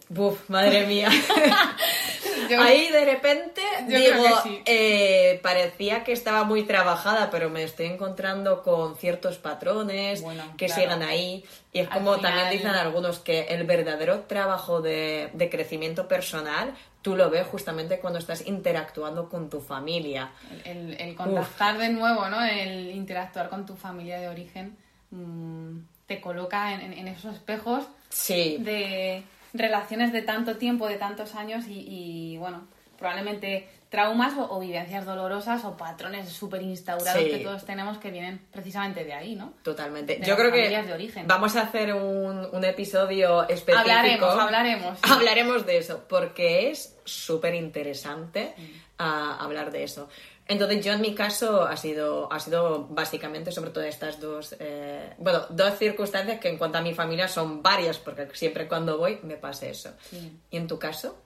buf, 0.09 0.48
madre 0.48 0.87
mía. 0.87 1.11
Yo- 2.48 2.61
Ahí 2.61 2.88
de 2.90 3.05
repente 3.05 3.61
Yo 3.88 3.98
digo, 3.98 4.12
creo 4.22 4.42
que 4.42 4.48
sí. 4.48 4.62
eh, 4.66 5.40
parecía 5.42 6.05
que 6.05 6.12
estaba 6.12 6.44
muy 6.44 6.62
trabajada, 6.64 7.31
pero 7.31 7.50
me 7.50 7.62
estoy 7.62 7.87
encontrando 7.87 8.62
con 8.62 8.96
ciertos 8.96 9.38
patrones 9.38 10.22
Bueno, 10.22 10.44
que 10.57 10.66
claro. 10.66 10.83
siguen 10.83 11.03
ahí. 11.03 11.44
Y 11.72 11.81
es 11.81 11.88
Al 11.88 11.94
como 11.98 12.14
final- 12.16 12.33
también 12.33 12.50
dicen 12.50 12.70
algunos 12.74 13.18
que 13.18 13.42
el 13.42 13.64
verdadero 13.64 14.20
trabajo 14.20 14.81
de, 14.81 15.31
de 15.35 15.48
crecimiento 15.50 16.09
personal 16.09 16.74
tú 17.03 17.16
lo 17.16 17.31
ves 17.31 17.46
justamente 17.46 17.98
cuando 17.98 18.18
estás 18.18 18.46
interactuando 18.46 19.29
con 19.29 19.48
tu 19.48 19.61
familia. 19.61 20.33
El, 20.64 20.94
el 21.00 21.14
contactar 21.14 21.79
de 21.79 21.88
nuevo, 21.88 22.29
¿no? 22.29 22.44
El 22.44 22.90
interactuar 22.90 23.48
con 23.48 23.64
tu 23.64 23.74
familia 23.76 24.18
de 24.20 24.29
origen 24.29 24.76
mm, 25.11 25.79
te 26.07 26.20
coloca 26.20 26.74
en 26.74 27.09
esos 27.09 27.35
espejos 27.37 27.85
Sí, 28.11 28.57
de 28.61 29.22
relaciones 29.52 30.12
de 30.12 30.22
tanto 30.22 30.56
tiempo, 30.56 30.88
de 30.88 30.96
tantos 30.96 31.34
años 31.34 31.66
y, 31.68 31.84
y, 31.88 32.36
bueno, 32.38 32.66
probablemente 32.98 33.68
traumas 33.88 34.34
o, 34.38 34.48
o 34.54 34.60
vivencias 34.60 35.04
dolorosas 35.04 35.64
o 35.64 35.76
patrones 35.76 36.28
súper 36.28 36.62
instaurados 36.62 37.20
Sí. 37.24 37.28
que 37.30 37.38
todos 37.38 37.64
tenemos 37.64 37.98
que 37.98 38.10
vienen 38.12 38.40
precisamente 38.52 39.04
de 39.04 39.12
ahí, 39.14 39.34
¿no? 39.34 39.54
totalmente. 39.64 40.16
de 40.18 40.24
Yo 40.26 40.36
creo 40.36 40.52
que 40.52 40.58
familias 40.60 40.86
de 40.86 40.92
origen. 40.92 41.26
vamos 41.26 41.56
a 41.56 41.62
hacer 41.62 41.92
un, 41.94 42.48
un 42.52 42.64
episodio 42.64 43.48
específico. 43.48 43.78
Hablaremos, 43.90 44.38
hablaremos. 44.38 44.98
Hablaremos 45.02 45.66
de 45.66 45.78
eso, 45.78 46.04
porque 46.08 46.70
es 46.70 46.96
súper 47.04 47.54
interesante 47.56 48.54
ah, 48.98 49.38
hablar 49.40 49.72
de 49.72 49.82
eso. 49.82 50.08
Entonces, 50.50 50.84
yo 50.84 50.92
en 50.92 51.00
mi 51.00 51.14
caso 51.14 51.62
ha 51.62 51.76
sido, 51.76 52.30
ha 52.32 52.40
sido 52.40 52.88
básicamente 52.88 53.52
sobre 53.52 53.70
todo 53.70 53.84
estas 53.84 54.18
dos, 54.20 54.56
eh, 54.58 55.14
bueno, 55.18 55.42
dos 55.48 55.78
circunstancias 55.78 56.40
que 56.40 56.48
en 56.48 56.58
cuanto 56.58 56.78
a 56.78 56.80
mi 56.80 56.92
familia 56.92 57.28
son 57.28 57.62
varias, 57.62 57.98
porque 57.98 58.28
siempre 58.34 58.66
cuando 58.66 58.98
voy 58.98 59.20
me 59.22 59.36
pasa 59.36 59.66
eso. 59.66 59.92
Sí. 60.10 60.36
¿Y 60.50 60.56
en 60.56 60.66
tu 60.66 60.76
caso? 60.76 61.16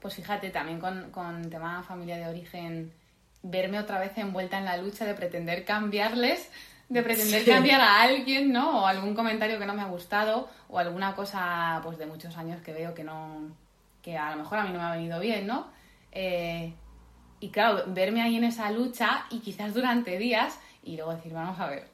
Pues 0.00 0.14
fíjate, 0.14 0.50
también 0.50 0.78
con, 0.80 1.10
con 1.10 1.48
tema 1.48 1.82
familia 1.82 2.18
de 2.18 2.28
origen, 2.28 2.92
verme 3.42 3.80
otra 3.80 3.98
vez 3.98 4.12
envuelta 4.18 4.58
en 4.58 4.66
la 4.66 4.76
lucha 4.76 5.06
de 5.06 5.14
pretender 5.14 5.64
cambiarles, 5.64 6.50
de 6.90 7.02
pretender 7.02 7.44
Sí. 7.44 7.50
cambiar 7.50 7.80
a 7.80 8.02
alguien, 8.02 8.52
¿no? 8.52 8.82
O 8.82 8.86
algún 8.86 9.14
comentario 9.14 9.58
que 9.58 9.64
no 9.64 9.72
me 9.72 9.80
ha 9.80 9.86
gustado, 9.86 10.46
o 10.68 10.78
alguna 10.78 11.14
cosa 11.14 11.80
pues 11.82 11.96
de 11.96 12.04
muchos 12.04 12.36
años 12.36 12.60
que 12.60 12.74
veo 12.74 12.92
que 12.92 13.02
no, 13.02 13.50
que 14.02 14.18
a 14.18 14.30
lo 14.32 14.36
mejor 14.42 14.58
a 14.58 14.64
mí 14.64 14.72
no 14.74 14.78
me 14.78 14.84
ha 14.84 14.92
venido 14.92 15.18
bien, 15.20 15.46
¿no? 15.46 15.68
Eh, 16.12 16.74
y 17.40 17.50
claro, 17.50 17.84
verme 17.88 18.22
ahí 18.22 18.36
en 18.36 18.44
esa 18.44 18.70
lucha 18.70 19.26
y 19.30 19.40
quizás 19.40 19.74
durante 19.74 20.18
días 20.18 20.58
y 20.82 20.96
luego 20.96 21.14
decir, 21.14 21.32
vamos 21.32 21.58
a 21.60 21.68
ver, 21.68 21.88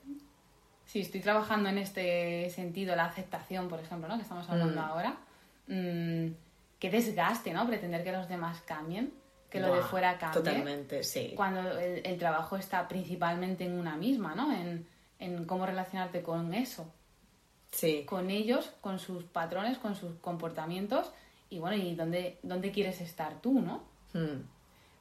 si 0.86 1.00
estoy 1.00 1.20
trabajando 1.20 1.68
en 1.68 1.78
este 1.78 2.50
sentido, 2.50 2.94
la 2.94 3.06
aceptación, 3.06 3.68
por 3.68 3.80
ejemplo, 3.80 4.08
¿no? 4.08 4.16
Que 4.16 4.22
estamos 4.22 4.48
hablando 4.48 4.80
Mm. 4.80 4.84
ahora, 4.84 5.16
mm, 5.66 6.26
qué 6.78 6.90
desgaste, 6.90 7.52
¿no? 7.52 7.66
Pretender 7.66 8.04
que 8.04 8.12
los 8.12 8.28
demás 8.28 8.60
cambien, 8.62 9.12
que 9.50 9.60
lo 9.60 9.74
de 9.74 9.82
fuera 9.82 10.18
cambie. 10.18 10.40
Totalmente, 10.42 11.02
sí. 11.02 11.32
Cuando 11.36 11.78
el, 11.78 12.04
el 12.04 12.18
trabajo 12.18 12.56
está 12.56 12.86
principalmente 12.88 13.64
en 13.64 13.78
una 13.78 13.96
misma, 13.96 14.34
¿no? 14.34 14.52
En, 14.52 14.86
en 15.18 15.44
cómo 15.46 15.64
relacionarte 15.66 16.22
con 16.22 16.52
eso, 16.54 16.86
Sí. 17.70 18.04
con 18.04 18.30
ellos, 18.30 18.70
con 18.80 18.98
sus 19.00 19.24
patrones, 19.24 19.78
con 19.78 19.96
sus 19.96 20.12
comportamientos 20.20 21.10
y 21.50 21.58
bueno, 21.58 21.76
y 21.76 21.94
dónde, 21.96 22.38
dónde 22.42 22.70
quieres 22.70 23.00
estar 23.00 23.40
tú, 23.40 23.60
¿no? 23.60 23.82
Hmm. 24.12 24.42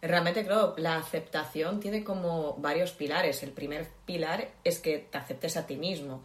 Realmente, 0.05 0.43
claro, 0.43 0.75
la 0.77 0.97
aceptación 0.97 1.79
tiene 1.79 2.03
como 2.03 2.55
varios 2.57 2.91
pilares. 2.91 3.41
El 3.41 3.51
primer 3.51 3.87
pilar 4.05 4.49
es 4.65 4.79
que 4.79 4.99
te 4.99 5.17
aceptes 5.17 5.55
a 5.55 5.65
ti 5.65 5.77
mismo 5.77 6.23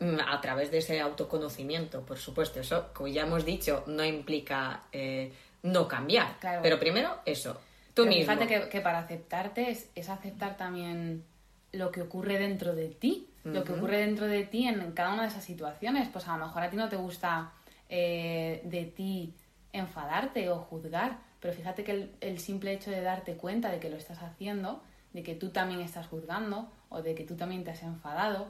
mm, 0.00 0.18
a 0.26 0.40
través 0.40 0.72
de 0.72 0.78
ese 0.78 1.00
autoconocimiento, 1.00 2.04
por 2.04 2.18
supuesto. 2.18 2.58
Eso, 2.58 2.90
como 2.92 3.06
ya 3.06 3.22
hemos 3.22 3.44
dicho, 3.44 3.84
no 3.86 4.04
implica 4.04 4.82
eh, 4.90 5.32
no 5.62 5.86
cambiar. 5.86 6.40
Claro. 6.40 6.60
Pero 6.60 6.80
primero, 6.80 7.20
eso, 7.24 7.54
tú 7.94 8.02
Pero 8.02 8.16
mismo. 8.16 8.32
Fíjate 8.32 8.46
que, 8.48 8.68
que 8.68 8.80
para 8.80 8.98
aceptarte 8.98 9.70
es, 9.70 9.88
es 9.94 10.08
aceptar 10.08 10.56
también 10.56 11.22
lo 11.70 11.92
que 11.92 12.02
ocurre 12.02 12.36
dentro 12.36 12.74
de 12.74 12.88
ti, 12.88 13.28
lo 13.44 13.62
que 13.62 13.72
ocurre 13.72 13.98
dentro 13.98 14.26
de 14.26 14.42
ti 14.44 14.66
en 14.66 14.90
cada 14.90 15.14
una 15.14 15.22
de 15.22 15.28
esas 15.28 15.44
situaciones. 15.44 16.08
Pues 16.08 16.26
a 16.26 16.36
lo 16.36 16.46
mejor 16.46 16.64
a 16.64 16.70
ti 16.70 16.76
no 16.76 16.88
te 16.88 16.96
gusta 16.96 17.52
eh, 17.88 18.60
de 18.64 18.84
ti 18.86 19.34
enfadarte 19.72 20.50
o 20.50 20.58
juzgar, 20.58 21.18
pero 21.40 21.54
fíjate 21.54 21.84
que 21.84 21.92
el, 21.92 22.10
el 22.20 22.38
simple 22.38 22.72
hecho 22.72 22.90
de 22.90 23.00
darte 23.02 23.34
cuenta 23.36 23.70
de 23.70 23.80
que 23.80 23.90
lo 23.90 23.96
estás 23.96 24.22
haciendo, 24.22 24.82
de 25.12 25.22
que 25.22 25.34
tú 25.34 25.50
también 25.50 25.80
estás 25.80 26.06
juzgando 26.06 26.70
o 26.88 27.02
de 27.02 27.14
que 27.14 27.24
tú 27.24 27.34
también 27.36 27.64
te 27.64 27.70
has 27.72 27.82
enfadado, 27.82 28.48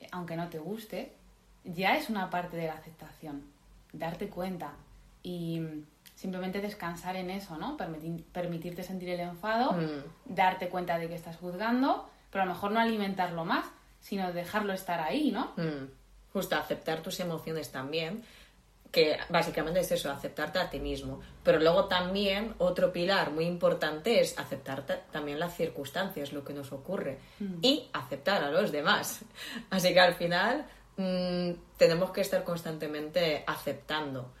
eh, 0.00 0.06
aunque 0.12 0.36
no 0.36 0.48
te 0.48 0.58
guste, 0.58 1.12
ya 1.64 1.96
es 1.96 2.08
una 2.08 2.30
parte 2.30 2.56
de 2.56 2.66
la 2.66 2.74
aceptación. 2.74 3.42
Darte 3.92 4.28
cuenta 4.28 4.72
y 5.22 5.60
simplemente 6.14 6.60
descansar 6.60 7.16
en 7.16 7.30
eso, 7.30 7.56
¿no? 7.58 7.76
Permitir- 7.76 8.24
permitirte 8.32 8.82
sentir 8.82 9.10
el 9.10 9.20
enfado, 9.20 9.72
Mm. 9.72 10.34
darte 10.34 10.68
cuenta 10.68 10.98
de 10.98 11.08
que 11.08 11.14
estás 11.14 11.36
juzgando, 11.36 12.08
pero 12.30 12.42
a 12.42 12.46
lo 12.46 12.52
mejor 12.54 12.70
no 12.72 12.80
alimentarlo 12.80 13.44
más, 13.44 13.64
sino 14.00 14.32
dejarlo 14.32 14.72
estar 14.72 15.00
ahí, 15.00 15.30
¿no? 15.30 15.52
Mm. 15.56 15.90
Justo 16.32 16.56
aceptar 16.56 17.00
tus 17.02 17.20
emociones 17.20 17.70
también, 17.72 18.22
que 18.90 19.18
básicamente 19.28 19.80
es 19.80 19.92
eso, 19.92 20.10
aceptarte 20.10 20.58
a 20.58 20.70
ti 20.70 20.80
mismo. 20.80 21.20
Pero 21.42 21.58
luego 21.60 21.84
también 21.86 22.54
otro 22.58 22.90
pilar 22.92 23.30
muy 23.30 23.44
importante 23.44 24.20
es 24.20 24.38
aceptar 24.38 24.86
ta- 24.86 25.02
también 25.12 25.38
las 25.38 25.54
circunstancias, 25.56 26.32
lo 26.32 26.42
que 26.44 26.54
nos 26.54 26.72
ocurre, 26.72 27.18
y 27.62 27.88
aceptar 27.92 28.42
a 28.42 28.50
los 28.50 28.72
demás. 28.72 29.20
Así 29.70 29.92
que 29.92 30.00
al 30.00 30.14
final 30.14 30.66
mm, 30.96 31.50
tenemos 31.76 32.10
que 32.12 32.22
estar 32.22 32.44
constantemente 32.44 33.44
aceptando. 33.46 34.32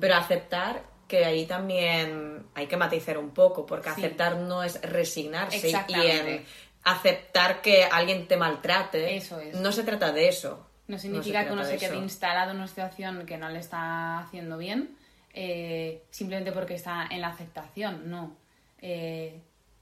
Pero 0.00 0.16
aceptar 0.16 0.82
que 1.06 1.24
ahí 1.24 1.46
también 1.46 2.46
hay 2.54 2.66
que 2.66 2.76
matizar 2.76 3.16
un 3.16 3.30
poco, 3.30 3.64
porque 3.64 3.90
Sí. 3.90 4.00
aceptar 4.00 4.36
no 4.38 4.62
es 4.64 4.80
resignarse 4.82 5.70
y 5.88 5.94
en 5.94 6.44
aceptar 6.84 7.60
que 7.62 7.84
alguien 7.84 8.26
te 8.26 8.36
maltrate. 8.36 9.16
Eso 9.16 9.38
es. 9.38 9.54
No 9.54 9.70
se 9.72 9.84
trata 9.84 10.10
de 10.12 10.28
eso. 10.28 10.66
No 10.88 10.98
significa 10.98 11.44
que 11.44 11.52
uno 11.52 11.64
se 11.64 11.72
de 11.72 11.78
quede 11.78 11.94
eso. 11.94 12.02
instalado 12.02 12.50
en 12.52 12.56
una 12.58 12.66
situación 12.66 13.24
que 13.26 13.38
no 13.38 13.48
le 13.50 13.58
está 13.60 14.18
haciendo 14.20 14.56
bien 14.58 14.96
eh, 15.34 16.02
simplemente 16.10 16.50
porque 16.52 16.74
está 16.74 17.06
en 17.10 17.20
la 17.20 17.28
aceptación, 17.28 18.10
no. 18.10 18.34
Eh, 18.80 19.40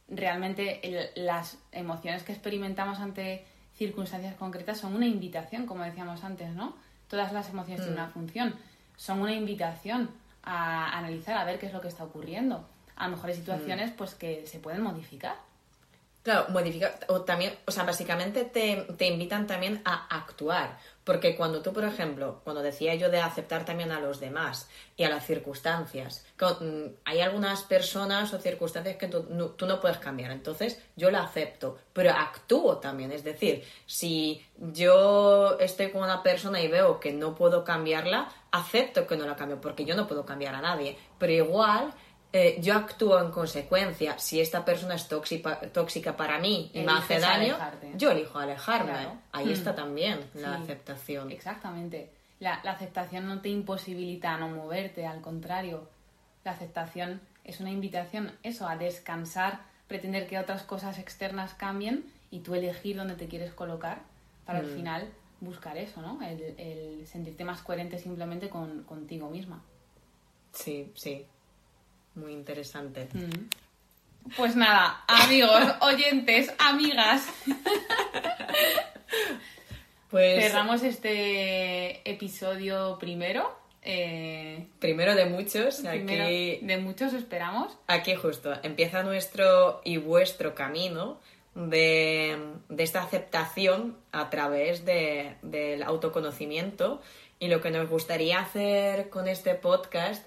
realmente 0.08 0.80
el- 0.86 1.10
las 1.24 1.58
emociones 1.72 2.22
que 2.24 2.32
experimentamos 2.32 2.98
ante 3.00 3.44
circunstancias 3.76 4.34
concretas 4.34 4.78
son 4.78 4.94
una 4.94 5.06
invitación, 5.06 5.66
como 5.66 5.84
decíamos 5.84 6.24
antes, 6.24 6.50
¿no? 6.54 6.76
Todas 7.08 7.32
las 7.32 7.48
emociones 7.48 7.82
tienen 7.82 7.98
una 8.00 8.08
función, 8.10 8.54
son 8.96 9.20
una 9.20 9.32
invitación 9.32 10.10
a 10.42 10.96
analizar, 10.98 11.36
a 11.38 11.44
ver 11.44 11.58
qué 11.58 11.66
es 11.66 11.72
lo 11.72 11.80
que 11.80 11.88
está 11.88 12.04
ocurriendo. 12.04 12.68
A 12.96 13.06
lo 13.08 13.16
mejor 13.16 13.30
hay 13.30 13.36
situaciones 13.36 13.90
pues 13.92 14.14
que 14.14 14.46
se 14.46 14.58
pueden 14.58 14.82
modificar. 14.82 15.36
Claro, 16.22 16.46
modificar, 16.48 16.98
o 17.08 17.20
también, 17.22 17.54
o 17.66 17.70
sea, 17.70 17.84
básicamente 17.84 18.44
te, 18.44 18.86
te 18.96 19.06
invitan 19.06 19.46
también 19.46 19.80
a 19.84 20.06
actuar, 20.16 20.76
porque 21.06 21.36
cuando 21.36 21.62
tú, 21.62 21.72
por 21.72 21.84
ejemplo, 21.84 22.40
cuando 22.42 22.62
decía 22.62 22.96
yo 22.96 23.08
de 23.08 23.20
aceptar 23.20 23.64
también 23.64 23.92
a 23.92 24.00
los 24.00 24.18
demás 24.18 24.68
y 24.96 25.04
a 25.04 25.08
las 25.08 25.24
circunstancias, 25.24 26.26
mm, 26.36 26.86
hay 27.04 27.20
algunas 27.20 27.62
personas 27.62 28.34
o 28.34 28.40
circunstancias 28.40 28.96
que 28.96 29.06
tú 29.06 29.66
no 29.66 29.80
puedes 29.80 29.98
cambiar, 29.98 30.32
entonces 30.32 30.82
yo 30.96 31.12
la 31.12 31.22
acepto, 31.22 31.78
pero 31.92 32.10
actúo 32.10 32.78
también, 32.78 33.12
es 33.12 33.22
decir, 33.22 33.62
si 33.86 34.44
yo 34.58 35.56
estoy 35.60 35.92
con 35.92 36.02
una 36.02 36.24
persona 36.24 36.60
y 36.60 36.66
veo 36.66 36.98
que 36.98 37.12
no 37.12 37.36
puedo 37.36 37.62
cambiarla, 37.62 38.28
acepto 38.50 39.06
que 39.06 39.16
no 39.16 39.26
la 39.26 39.36
cambio, 39.36 39.60
porque 39.60 39.84
yo 39.84 39.94
no 39.94 40.08
puedo 40.08 40.26
cambiar 40.26 40.56
a 40.56 40.60
nadie, 40.60 40.98
pero 41.18 41.32
igual 41.32 41.94
eh, 42.38 42.59
yo 42.61 42.75
actúo 42.75 43.18
en 43.20 43.31
consecuencia. 43.31 44.18
Si 44.18 44.40
esta 44.40 44.64
persona 44.64 44.94
es 44.94 45.09
tóxica, 45.09 45.61
tóxica 45.72 46.16
para 46.16 46.38
mí 46.38 46.70
y 46.75 46.81
me 46.83 46.92
hace 46.92 47.18
daño, 47.18 47.55
alejarte. 47.55 47.92
yo 47.96 48.11
elijo 48.11 48.38
alejarme. 48.38 48.92
Claro. 48.92 49.18
Ahí 49.33 49.46
Mm. 49.46 49.51
está 49.53 49.75
también 49.75 50.20
la 50.35 50.57
Sí. 50.57 50.62
aceptación. 50.64 51.31
Exactamente. 51.33 52.11
La, 52.40 52.61
la 52.64 52.72
aceptación 52.72 53.27
no 53.27 53.40
te 53.40 53.49
imposibilita 53.49 54.35
a 54.35 54.38
no 54.38 54.49
moverte, 54.49 55.07
al 55.07 55.20
contrario. 55.22 55.88
La 56.44 56.51
aceptación 56.53 57.20
es 57.44 57.61
una 57.61 57.70
invitación, 57.70 58.33
eso, 58.42 58.68
a 58.68 58.77
descansar, 58.77 59.61
pretender 59.88 60.27
que 60.27 60.38
otras 60.38 60.62
cosas 60.62 60.99
externas 60.99 61.55
cambien 61.55 62.05
y 62.31 62.40
tú 62.40 62.55
elegir 62.55 62.96
dónde 62.96 63.14
te 63.14 63.29
quieres 63.29 63.53
colocar 63.55 64.01
para 64.44 64.59
al 64.59 64.66
final 64.66 65.09
buscar 65.40 65.77
eso, 65.79 66.03
¿no? 66.03 66.20
El, 66.22 66.40
el 66.59 67.07
sentirte 67.07 67.44
más 67.44 67.62
coherente 67.62 67.99
simplemente 67.99 68.49
con, 68.49 68.83
contigo 68.85 69.31
misma. 69.31 69.62
Sí, 70.53 70.92
sí. 70.94 71.25
Muy 72.16 72.33
interesante. 72.33 73.09
Pues 74.37 74.57
nada, 74.57 75.05
amigos, 75.07 75.62
oyentes, 75.81 76.52
amigas, 76.59 77.24
Pues 80.11 80.42
cerramos 80.44 80.83
este 80.83 82.09
episodio 82.11 82.96
primero. 82.98 83.57
Eh, 83.83 84.66
primero 84.81 85.14
de 85.14 85.26
muchos, 85.26 85.76
primero 85.76 86.24
aquí, 86.24 86.59
de 86.62 86.79
muchos 86.79 87.12
esperamos. 87.12 87.76
aquí 87.87 88.16
justo 88.16 88.52
empieza 88.64 89.05
nuestro 89.05 89.81
y 89.85 89.98
vuestro 89.98 90.57
camino 90.57 91.20
de, 91.55 92.37
de 92.68 92.83
esta 92.83 93.02
aceptación 93.05 93.96
a 94.11 94.29
través 94.29 94.85
de- 94.85 95.37
del 95.42 95.85
autoconocimiento 95.85 97.00
y 97.38 97.46
lo 97.46 97.61
que 97.61 97.70
nos 97.70 97.88
gustaría 97.88 98.40
hacer 98.40 99.09
con 99.09 99.29
este 99.29 99.55
podcast 99.55 100.24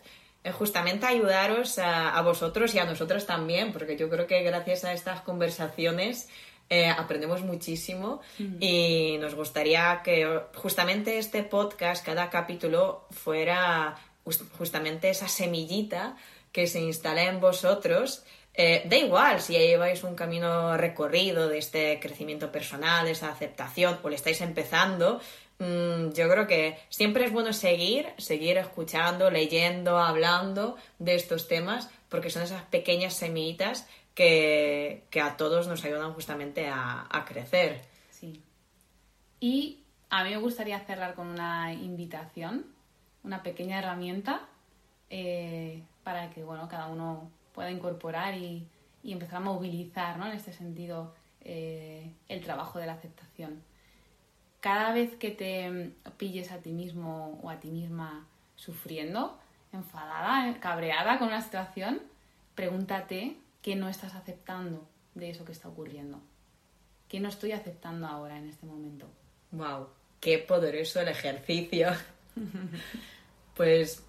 justamente 0.54 1.06
ayudaros 1.06 1.80
a, 1.80 2.10
a 2.18 2.22
vosotros 2.22 2.74
y 2.76 2.80
a 2.80 2.86
nosotros 2.86 3.26
también, 3.26 3.72
porque 3.74 3.98
yo 3.98 4.10
creo 4.10 4.26
que 4.28 4.42
gracias 4.42 4.84
a 4.86 4.94
estas 4.94 5.22
conversaciones 5.22 6.30
eh, 6.70 6.88
aprendemos 6.88 7.42
muchísimo 7.42 8.22
y 8.60 9.18
nos 9.20 9.34
gustaría 9.36 10.02
que 10.04 10.42
justamente 10.56 11.18
este 11.18 11.44
podcast, 11.44 12.06
cada 12.06 12.30
capítulo, 12.30 13.06
fuera 13.12 13.96
jus- 14.24 14.44
justamente 14.58 15.10
esa 15.10 15.28
semillita 15.28 16.16
que 16.52 16.68
se 16.68 16.80
instale 16.80 17.26
en 17.26 17.40
vosotros. 17.40 18.24
Eh, 18.54 18.84
da 18.90 18.98
igual 18.98 19.40
si 19.40 19.54
lleváis 19.54 20.04
un 20.04 20.16
camino 20.16 20.76
recorrido 20.76 21.48
de 21.48 21.60
este 21.60 22.00
crecimiento 22.00 22.52
personal, 22.52 23.06
de 23.06 23.12
esa 23.12 23.32
aceptación, 23.32 24.00
o 24.04 24.10
le 24.10 24.16
estáis 24.16 24.42
empezando, 24.42 25.22
mm, 25.60 26.12
yo 26.12 26.30
creo 26.30 26.48
que 26.48 26.78
siempre 26.90 27.26
es 27.26 27.32
bueno 27.32 27.54
seguir, 27.54 28.10
seguir 28.18 28.58
escuchando, 28.58 29.30
leyendo, 29.30 29.98
hablando 29.98 30.76
de 30.98 31.16
estos 31.16 31.48
temas, 31.48 31.90
porque 32.10 32.30
son 32.30 32.44
esas 32.44 32.64
pequeñas 32.64 33.14
semillitas 33.14 33.88
que, 34.14 35.04
que 35.10 35.22
a 35.22 35.38
todos 35.38 35.68
nos 35.68 35.86
ayudan 35.86 36.14
justamente 36.14 36.68
a, 36.68 37.08
a 37.10 37.26
crecer. 37.26 37.82
Sí. 38.10 38.44
Y 39.40 39.84
a 40.10 40.24
mí 40.24 40.32
me 40.32 40.38
gustaría 40.38 40.80
cerrar 40.82 41.14
con 41.16 41.28
una 41.28 41.74
invitación, 41.74 42.66
una 43.24 43.44
pequeña 43.44 43.80
herramienta 43.80 44.42
eh, 45.10 45.84
para 46.04 46.30
que 46.30 46.44
bueno, 46.44 46.68
cada 46.68 46.88
uno 46.88 47.32
pueda 47.60 47.72
incorporar 47.72 48.36
y, 48.36 48.66
y 49.04 49.12
empezar 49.12 49.36
a 49.36 49.40
movilizar 49.42 50.18
¿no? 50.18 50.28
en 50.28 50.32
este 50.32 50.54
sentido 50.54 51.14
eh, 51.42 52.10
el 52.30 52.42
trabajo 52.42 52.80
de 52.80 52.86
la 52.86 52.94
aceptación. 52.94 53.62
Cada 54.62 54.94
vez 54.94 55.14
que 55.16 55.32
te 55.32 55.92
pilles 56.16 56.54
a 56.54 56.60
ti 56.60 56.72
mismo 56.72 57.38
o 57.44 57.50
a 57.50 57.60
ti 57.60 57.68
misma 57.68 58.26
sufriendo, 58.56 59.38
enfadada, 59.74 60.58
cabreada 60.62 61.20
con 61.20 61.28
una 61.28 61.42
situación, 61.42 62.02
pregúntate 62.56 63.36
qué 63.62 63.76
no 63.76 63.90
estás 63.90 64.16
aceptando 64.16 64.88
de 65.14 65.30
eso 65.30 65.44
que 65.44 65.52
está 65.52 65.68
ocurriendo. 65.68 66.22
¿Qué 67.10 67.20
no 67.20 67.28
estoy 67.28 67.52
aceptando 67.52 68.08
ahora 68.08 68.38
en 68.38 68.48
este 68.48 68.66
momento? 68.66 69.06
¡Wow! 69.52 69.90
¡Qué 70.22 70.38
poderoso 70.38 71.02
el 71.02 71.10
ejercicio! 71.10 71.90
pues 73.58 74.06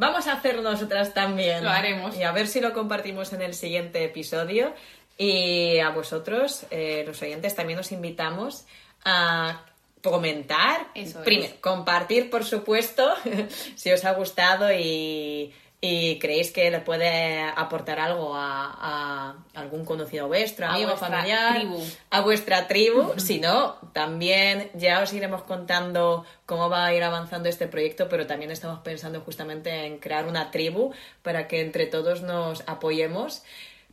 vamos 0.00 0.26
a 0.26 0.32
hacer 0.32 0.60
nosotras 0.62 1.14
también. 1.14 1.62
Lo 1.62 1.70
haremos. 1.70 2.16
Y 2.16 2.24
a 2.24 2.32
ver 2.32 2.48
si 2.48 2.60
lo 2.60 2.72
compartimos 2.72 3.32
en 3.32 3.42
el 3.42 3.54
siguiente 3.54 4.02
episodio. 4.02 4.74
Y 5.16 5.78
a 5.78 5.90
vosotros, 5.90 6.64
eh, 6.70 7.04
los 7.06 7.20
oyentes, 7.20 7.54
también 7.54 7.78
os 7.78 7.92
invitamos 7.92 8.64
a 9.04 9.66
comentar, 10.02 10.86
Eso 10.94 11.18
es. 11.18 11.24
primero, 11.26 11.54
compartir, 11.60 12.30
por 12.30 12.44
supuesto, 12.44 13.14
si 13.76 13.92
os 13.92 14.02
ha 14.06 14.14
gustado 14.14 14.72
y, 14.72 15.52
y 15.82 16.18
creéis 16.18 16.50
que 16.52 16.70
le 16.70 16.80
puede 16.80 17.40
aportar 17.40 18.00
algo 18.00 18.34
a, 18.36 18.70
a 18.78 19.34
algún 19.54 19.86
conocido 19.86 20.28
vuestro, 20.28 20.66
A 20.66 20.70
amigo, 20.74 20.88
vuestra 20.90 21.08
familiar, 21.08 21.54
tribu. 21.58 21.82
a 22.10 22.20
vuestra 22.20 22.68
tribu. 22.68 23.14
Si 23.18 23.40
no, 23.40 23.76
también 23.94 24.70
ya 24.74 25.00
os 25.00 25.12
iremos 25.14 25.42
contando 25.42 26.26
cómo 26.44 26.68
va 26.68 26.84
a 26.84 26.94
ir 26.94 27.02
avanzando 27.02 27.48
este 27.48 27.66
proyecto, 27.66 28.08
pero 28.10 28.26
también 28.26 28.50
estamos 28.50 28.80
pensando 28.80 29.22
justamente 29.22 29.86
en 29.86 29.98
crear 29.98 30.26
una 30.26 30.50
tribu 30.50 30.92
para 31.22 31.48
que 31.48 31.62
entre 31.62 31.86
todos 31.86 32.20
nos 32.20 32.62
apoyemos. 32.66 33.42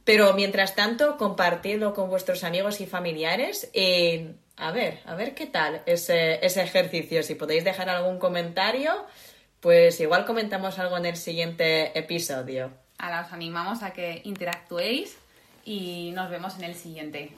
Pero 0.03 0.33
mientras 0.33 0.75
tanto, 0.75 1.17
compartidlo 1.17 1.93
con 1.93 2.09
vuestros 2.09 2.43
amigos 2.43 2.81
y 2.81 2.85
familiares 2.85 3.69
y 3.73 4.27
a 4.57 4.71
ver, 4.71 4.99
a 5.05 5.15
ver 5.15 5.35
qué 5.35 5.45
tal 5.45 5.83
ese, 5.85 6.45
ese 6.45 6.63
ejercicio. 6.63 7.23
Si 7.23 7.35
podéis 7.35 7.63
dejar 7.63 7.89
algún 7.89 8.17
comentario, 8.17 9.05
pues 9.67 9.99
igual 9.99 10.23
comentamos 10.23 10.79
algo 10.79 10.95
en 10.95 11.07
el 11.07 11.17
siguiente 11.17 11.99
episodio. 11.99 12.71
Ahora 12.99 13.25
os 13.25 13.33
animamos 13.33 13.83
a 13.83 13.91
que 13.91 14.21
interactuéis 14.23 15.17
y 15.65 16.13
nos 16.15 16.29
vemos 16.29 16.57
en 16.57 16.63
el 16.63 16.73
siguiente. 16.73 17.33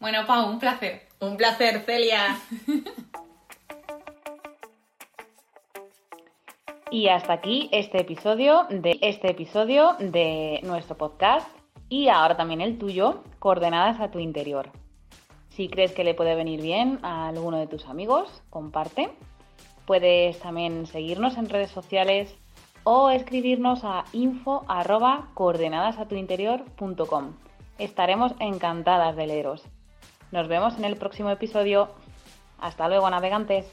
Bueno, 0.00 0.26
Pau, 0.26 0.50
un 0.50 0.58
placer. 0.58 1.06
Un 1.20 1.36
placer, 1.36 1.84
Celia. 1.86 2.36
Y 6.90 7.08
hasta 7.08 7.32
aquí 7.32 7.68
este 7.70 8.00
episodio 8.00 8.66
de 8.70 8.98
este 9.00 9.30
episodio 9.30 9.96
de 10.00 10.60
nuestro 10.64 10.96
podcast 10.96 11.48
y 11.88 12.08
ahora 12.08 12.36
también 12.36 12.60
el 12.60 12.76
tuyo, 12.76 13.22
coordenadas 13.38 14.00
a 14.00 14.10
tu 14.10 14.18
interior. 14.18 14.70
Si 15.50 15.68
crees 15.68 15.92
que 15.92 16.02
le 16.02 16.14
puede 16.14 16.34
venir 16.34 16.60
bien 16.60 16.98
a 17.02 17.28
alguno 17.28 17.58
de 17.58 17.68
tus 17.68 17.86
amigos, 17.86 18.42
comparte. 18.50 19.10
Puedes 19.86 20.38
también 20.40 20.86
seguirnos 20.86 21.36
en 21.36 21.48
redes 21.48 21.70
sociales 21.70 22.34
o 22.84 23.10
escribirnos 23.10 23.84
a 23.84 24.04
info 24.12 24.64
Estaremos 27.78 28.32
encantadas 28.38 29.16
de 29.16 29.26
leeros. 29.26 29.64
Nos 30.30 30.48
vemos 30.48 30.76
en 30.78 30.84
el 30.84 30.96
próximo 30.96 31.30
episodio. 31.30 31.88
Hasta 32.60 32.88
luego, 32.88 33.08
navegantes. 33.10 33.66